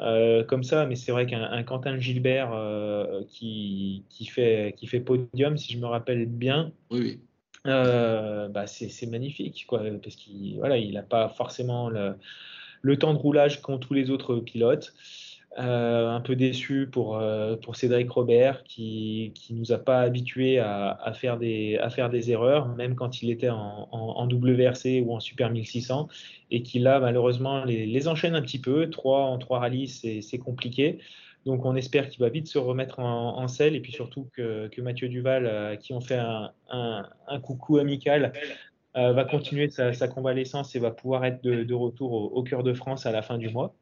[0.00, 4.98] euh, comme ça, mais c'est vrai qu'un Quentin Gilbert euh, qui, qui, fait, qui fait
[4.98, 7.20] podium, si je me rappelle bien, oui,
[7.66, 12.14] euh, bah c'est magnifique, quoi, parce qu'il voilà, n'a pas forcément le,
[12.82, 14.94] le, temps de roulage qu'ont tous les autres pilotes.
[15.56, 21.12] Euh, un peu déçu pour, euh, Cédric Robert qui ne nous a pas habitués à,
[21.14, 21.78] faire des,
[22.30, 26.08] erreurs, même quand il était en, en, WRC ou en Super 1600,
[26.50, 28.90] et qui là malheureusement les, enchaîne un petit peu.
[28.90, 30.98] Trois en trois rallyes, c'est compliqué.
[31.46, 34.68] Donc on espère qu'il va vite se remettre en, en, selle et puis surtout que,
[34.80, 38.32] Mathieu Duval, euh, qui ont fait un, coucou amical,
[38.96, 42.74] va continuer sa, convalescence et va pouvoir être de, de retour au, au, cœur de
[42.74, 43.76] France à la fin du mois.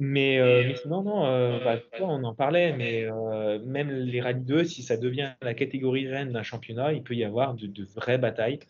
[0.00, 4.44] Mais, euh, mais sinon, non, euh, bah, on en parlait, mais euh, même les rallyes
[4.44, 7.84] 2, si ça devient la catégorie reine d'un championnat, il peut y avoir de, de
[7.84, 8.60] vraies batailles.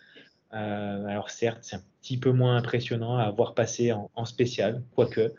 [0.50, 5.34] alors certes, c'est un petit peu moins impressionnant à voir passer en, en, spécial, quoique.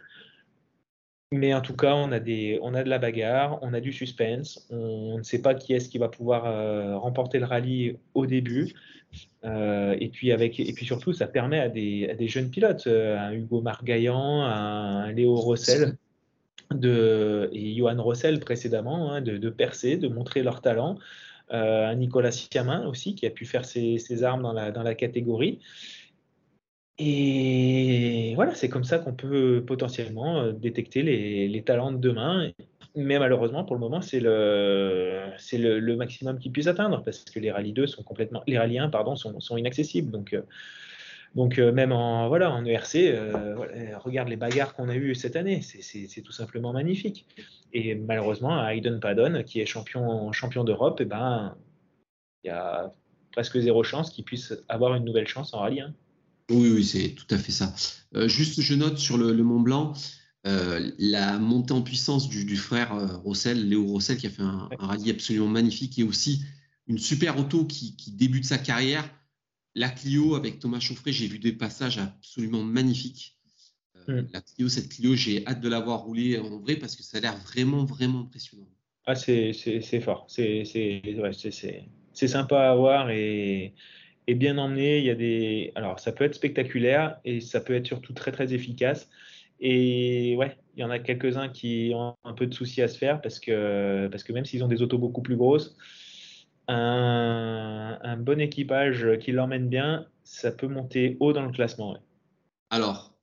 [1.31, 3.91] Mais en tout cas, on a, des, on a de la bagarre, on a du
[3.91, 6.43] suspense, on, ne sait pas qui est-ce qui va pouvoir
[7.01, 8.73] remporter le rallye au début.
[9.45, 13.31] Euh, et, puis avec, et puis surtout, ça permet à des, jeunes pilotes, euh, un
[13.33, 15.97] Hugo Margaillan, un Léo Rossel
[16.71, 20.97] de, et Johan Rossel précédemment, hein, de, percer, de montrer leur talent.
[21.51, 24.93] Euh, un Nicolas Siamin aussi, qui a pu faire ses, armes dans la, dans la
[24.93, 25.59] catégorie.
[26.99, 32.51] Et voilà, c'est comme ça qu'on peut potentiellement détecter les, les, talents de demain
[32.95, 37.73] mais malheureusement, pour le moment, c'est le, maximum qu'ils puissent atteindre parce que les rallyes
[37.73, 40.11] 2 sont complètement, les rallyes 1 pardon, sont, inaccessibles.
[40.11, 40.41] Donc, euh,
[41.35, 43.55] donc euh, même en, voilà, en ERC, euh,
[43.97, 47.27] regarde les bagarres qu'on a eues cette année, c'est, tout simplement magnifique.
[47.73, 51.55] Et malheureusement, à Hayden Paddon, qui est champion, champion d'Europe, eh ben,
[52.43, 52.91] il y a
[53.31, 55.93] presque zéro chance qu'il puisse avoir une nouvelle chance en rallye 1.
[56.51, 57.71] Oui, oui, c'est tout à fait ça.
[58.25, 59.93] juste, je note sur le Mont Blanc,
[60.49, 64.67] euh, la montée en puissance du, frère euh, Rossel, Léo Rossel, qui a fait un,
[64.79, 66.41] rallye absolument magnifique et aussi
[66.87, 69.07] une super auto qui, débute sa carrière.
[69.75, 73.37] La Clio avec Thomas Chauffret, j'ai vu des passages absolument magnifiques.
[74.07, 74.23] Euh.
[74.33, 77.19] La Clio, cette Clio, j'ai hâte de la voir rouler en vrai parce que ça
[77.19, 78.67] a l'air vraiment, vraiment impressionnant.
[79.05, 79.53] Ah, c'est
[80.01, 80.25] fort.
[80.29, 80.63] C'est
[82.27, 83.75] sympa à voir et,
[84.25, 84.97] et, bien emmené.
[84.97, 85.71] Il y a des...
[85.75, 89.09] Alors, ça peut être spectaculaire et ça peut être surtout très, très efficace.
[89.59, 92.97] Et ouais, il y en a quelques-uns qui ont un peu de soucis à se
[92.97, 95.75] faire parce que, parce que même s'ils ont des autos beaucoup plus grosses,
[96.69, 101.97] un, bon équipage qui l'emmène bien, ça peut monter haut dans le classement.
[102.69, 103.13] Alors,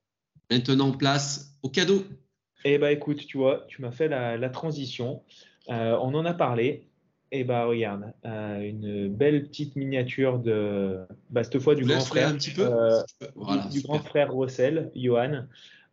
[0.51, 2.05] maintenant place au cadeau.
[2.65, 5.23] Eh bah écoute, tu vois, tu m'as fait la, transition.
[5.71, 6.89] Euh, on en a parlé.
[7.33, 11.99] Et eh bah regarde, euh, une belle petite miniature de, bah, cette fois du grand
[11.99, 12.71] frère, un petit peu
[13.73, 15.47] du, grand frère Russell, Johan.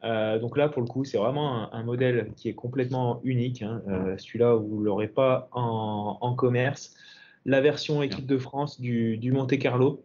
[0.04, 3.62] Donc là, pour le coup, c'est vraiment un, modèle qui est complètement unique.
[3.62, 3.82] Hein.
[4.18, 6.93] Celui-là, vous ne l'aurez pas en, commerce.
[7.45, 10.04] La version équipe de France du, du Monte Carlo,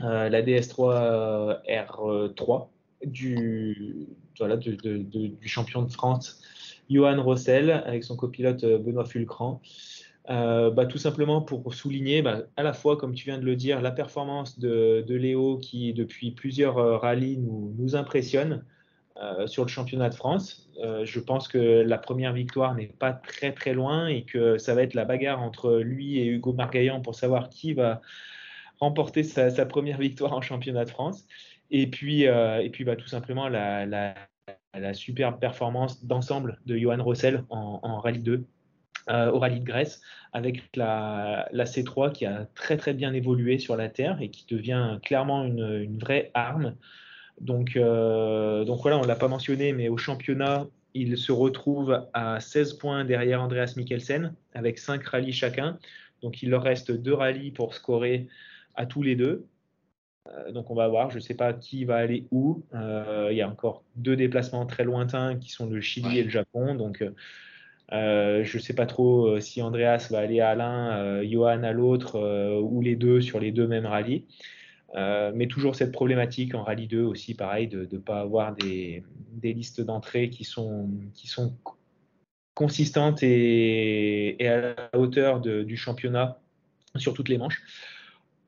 [0.00, 2.68] la DS3 R3
[3.04, 4.08] du,
[4.38, 6.40] voilà, du champion de France,
[6.90, 9.60] Johan Rossel, avec son copilote euh, Benoît Fulcran.
[10.30, 13.56] Euh, bah, tout simplement pour souligner bah, à la fois, comme tu viens de le
[13.56, 18.64] dire, la performance de, Léo qui, depuis plusieurs euh, rallyes, nous, nous impressionne
[19.46, 20.70] sur le championnat de France.
[21.04, 24.82] je pense que la première victoire n'est pas très très loin et que ça va
[24.82, 28.00] être la bagarre entre lui et Hugo Margaillan pour savoir qui va
[28.80, 31.26] remporter sa, première victoire en championnat de France.
[31.70, 34.14] Et puis, euh, et puis bah, tout simplement la,
[34.92, 38.44] superbe performance d'ensemble de Johan Rossel en, Rallye 2
[39.08, 40.00] euh, au Rallye de Grèce
[40.32, 44.46] avec la, la, C3 qui a très très bien évolué sur la Terre et qui
[44.46, 46.76] devient clairement une vraie arme.
[47.40, 52.06] Donc, euh, donc voilà, on ne l'a pas mentionné, mais au championnat, il se retrouve
[52.12, 55.78] à 16 points derrière Andreas Mikkelsen avec 5 rallyes chacun.
[56.22, 58.26] Donc il leur reste deux rallyes pour scorer
[58.74, 59.46] à tous les deux.
[60.28, 62.62] Euh, donc on va voir, je ne sais pas qui va aller où.
[62.74, 66.30] Euh, il y a encore deux déplacements très lointains qui sont le Chili et le
[66.30, 66.74] Japon.
[66.74, 67.04] Donc
[67.92, 72.18] euh, je ne sais pas trop si Andreas va aller à l'un, Johan à l'autre,
[72.60, 74.26] ou les deux sur les deux mêmes rallyes.
[74.94, 79.04] Mais toujours cette problématique en rallye 2 aussi, pareil, de ne pas avoir des,
[79.42, 81.54] listes d'entrée qui sont, qui sont
[82.54, 86.40] consistantes et, à la hauteur du championnat
[86.96, 87.62] sur toutes les manches.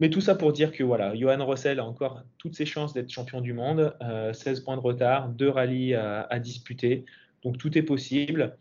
[0.00, 3.10] Mais tout ça pour dire que voilà, Johan Rossel a encore toutes ses chances d'être
[3.10, 3.94] champion du monde,
[4.32, 7.04] 16 euh, points de retard, deux rallyes à, disputer,
[7.44, 8.56] donc tout est possible.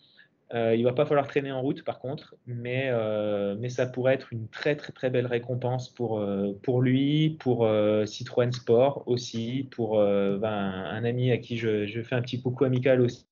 [0.53, 4.33] Euh, il va pas falloir traîner en route par contre, mais, euh, ça pourrait être
[4.33, 7.69] une très très très belle récompense pour, euh, lui, pour
[8.05, 13.01] Citroën Sport aussi, pour ben, un ami à qui je, fais un petit coucou amical
[13.01, 13.25] aussi,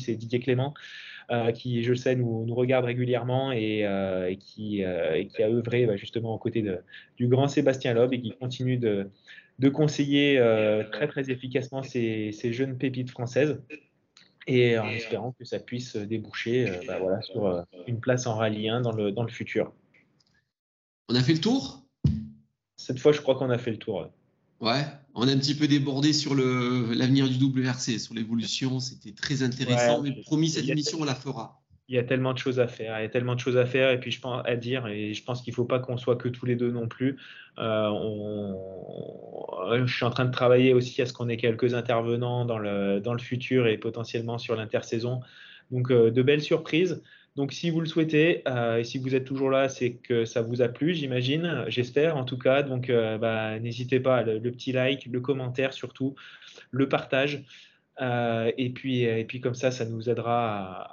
[0.00, 0.74] c'est Didier Clément.
[1.30, 6.34] Euh, qui, je sais, nous, regarde régulièrement et, euh, qui, euh, a œuvré bah, justement
[6.34, 6.62] aux côtés
[7.16, 9.08] du grand Sébastien Loeb et qui continue de,
[9.72, 10.38] conseiller
[10.92, 13.58] très très efficacement ces, jeunes pépites françaises
[14.46, 18.82] et en espérant que ça puisse déboucher bah, voilà, sur une place en rallye 1
[18.82, 19.72] dans le, dans le futur.
[21.08, 21.82] On a fait le tour?
[22.76, 24.08] Cette fois, je crois qu'on a fait le tour.
[24.60, 24.84] Ouais,
[25.14, 28.80] on a un petit peu débordé sur l'avenir du WRC, sur l'évolution.
[28.80, 30.02] C'était très intéressant.
[30.02, 31.63] mais promis, cette émission, on la fera.
[31.88, 32.98] Il y a tellement de choses à faire.
[32.98, 33.90] Il y a tellement de choses à faire.
[33.90, 36.28] Et puis, je pense à dire, et je pense qu'il faut pas qu'on soit que
[36.28, 37.18] tous les deux non plus.
[37.58, 37.90] Euh,
[39.84, 43.00] je suis en train de travailler aussi à ce qu'on ait quelques intervenants dans le,
[43.00, 45.20] dans le futur et potentiellement sur l'intersaison.
[45.70, 47.02] Donc, euh, de belles surprises.
[47.36, 50.40] Donc, si vous le souhaitez euh, et si vous êtes toujours là, c'est que ça
[50.40, 52.62] vous a plu, j'imagine, j'espère en tout cas.
[52.62, 56.14] Donc, bah, n'hésitez pas, le, petit like, le commentaire surtout,
[56.70, 57.44] le partage.
[58.00, 60.88] Euh, et, puis, et puis, comme ça, ça nous aidera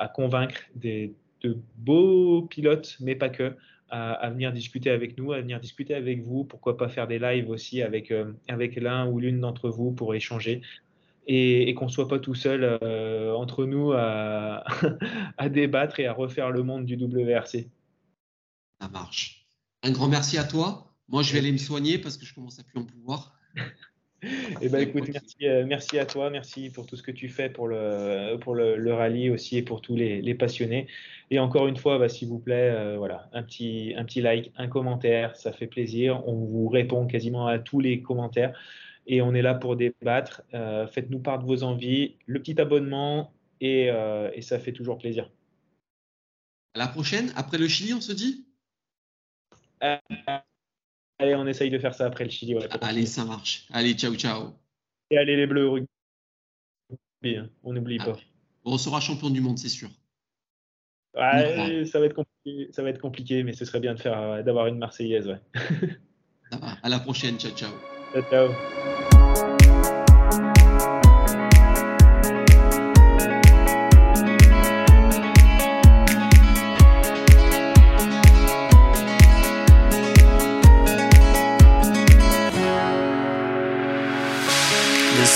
[0.00, 3.54] à, convaincre des, de beaux pilotes, mais pas que,
[3.90, 6.44] à, venir discuter avec nous, à venir discuter avec vous.
[6.44, 8.12] Pourquoi pas faire des lives aussi avec,
[8.48, 10.62] avec l'un ou l'une d'entre vous pour échanger
[11.28, 14.64] et, qu'on ne soit pas tout seul euh, entre nous à,
[15.50, 17.68] débattre et à refaire le monde du WRC.
[18.80, 19.46] Ça marche.
[19.82, 20.94] Un grand merci à toi.
[21.08, 23.38] Moi, je vais aller me soigner parce que je commence à plus en pouvoir.
[24.22, 25.08] Eh ben, écoute,
[25.42, 28.92] euh, merci, à toi, merci pour tout ce que tu fais pour le, pour le,
[28.92, 30.88] rallye aussi et pour tous les, passionnés.
[31.30, 34.52] Et encore une fois, bah, s'il vous plaît, euh, voilà, un petit, un petit like,
[34.56, 36.26] un commentaire, ça fait plaisir.
[36.26, 38.58] On vous répond quasiment à tous les commentaires
[39.06, 40.42] et on est là pour débattre.
[40.52, 44.98] Euh, faites-nous part de vos envies, le petit abonnement et, euh, et, ça fait toujours
[44.98, 45.30] plaisir.
[46.74, 48.46] À la prochaine, après le Chili, on se dit?
[51.18, 52.56] Allez, on essaye de faire ça après le Chili.
[52.80, 53.66] allez, ça marche.
[53.70, 54.52] Allez, ciao, ciao.
[55.10, 58.16] Et allez les Bleus rugby, on n'oublie pas.
[58.64, 59.88] On sera champion du monde, c'est sûr.
[61.86, 64.66] ça va être compliqué, ça va être compliqué, mais ce serait bien de faire d'avoir
[64.66, 65.40] une Marseillaise, ouais.
[66.82, 67.72] À la prochaine, ciao, ciao.
[68.12, 68.97] Ciao, ciao.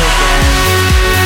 [0.00, 1.19] again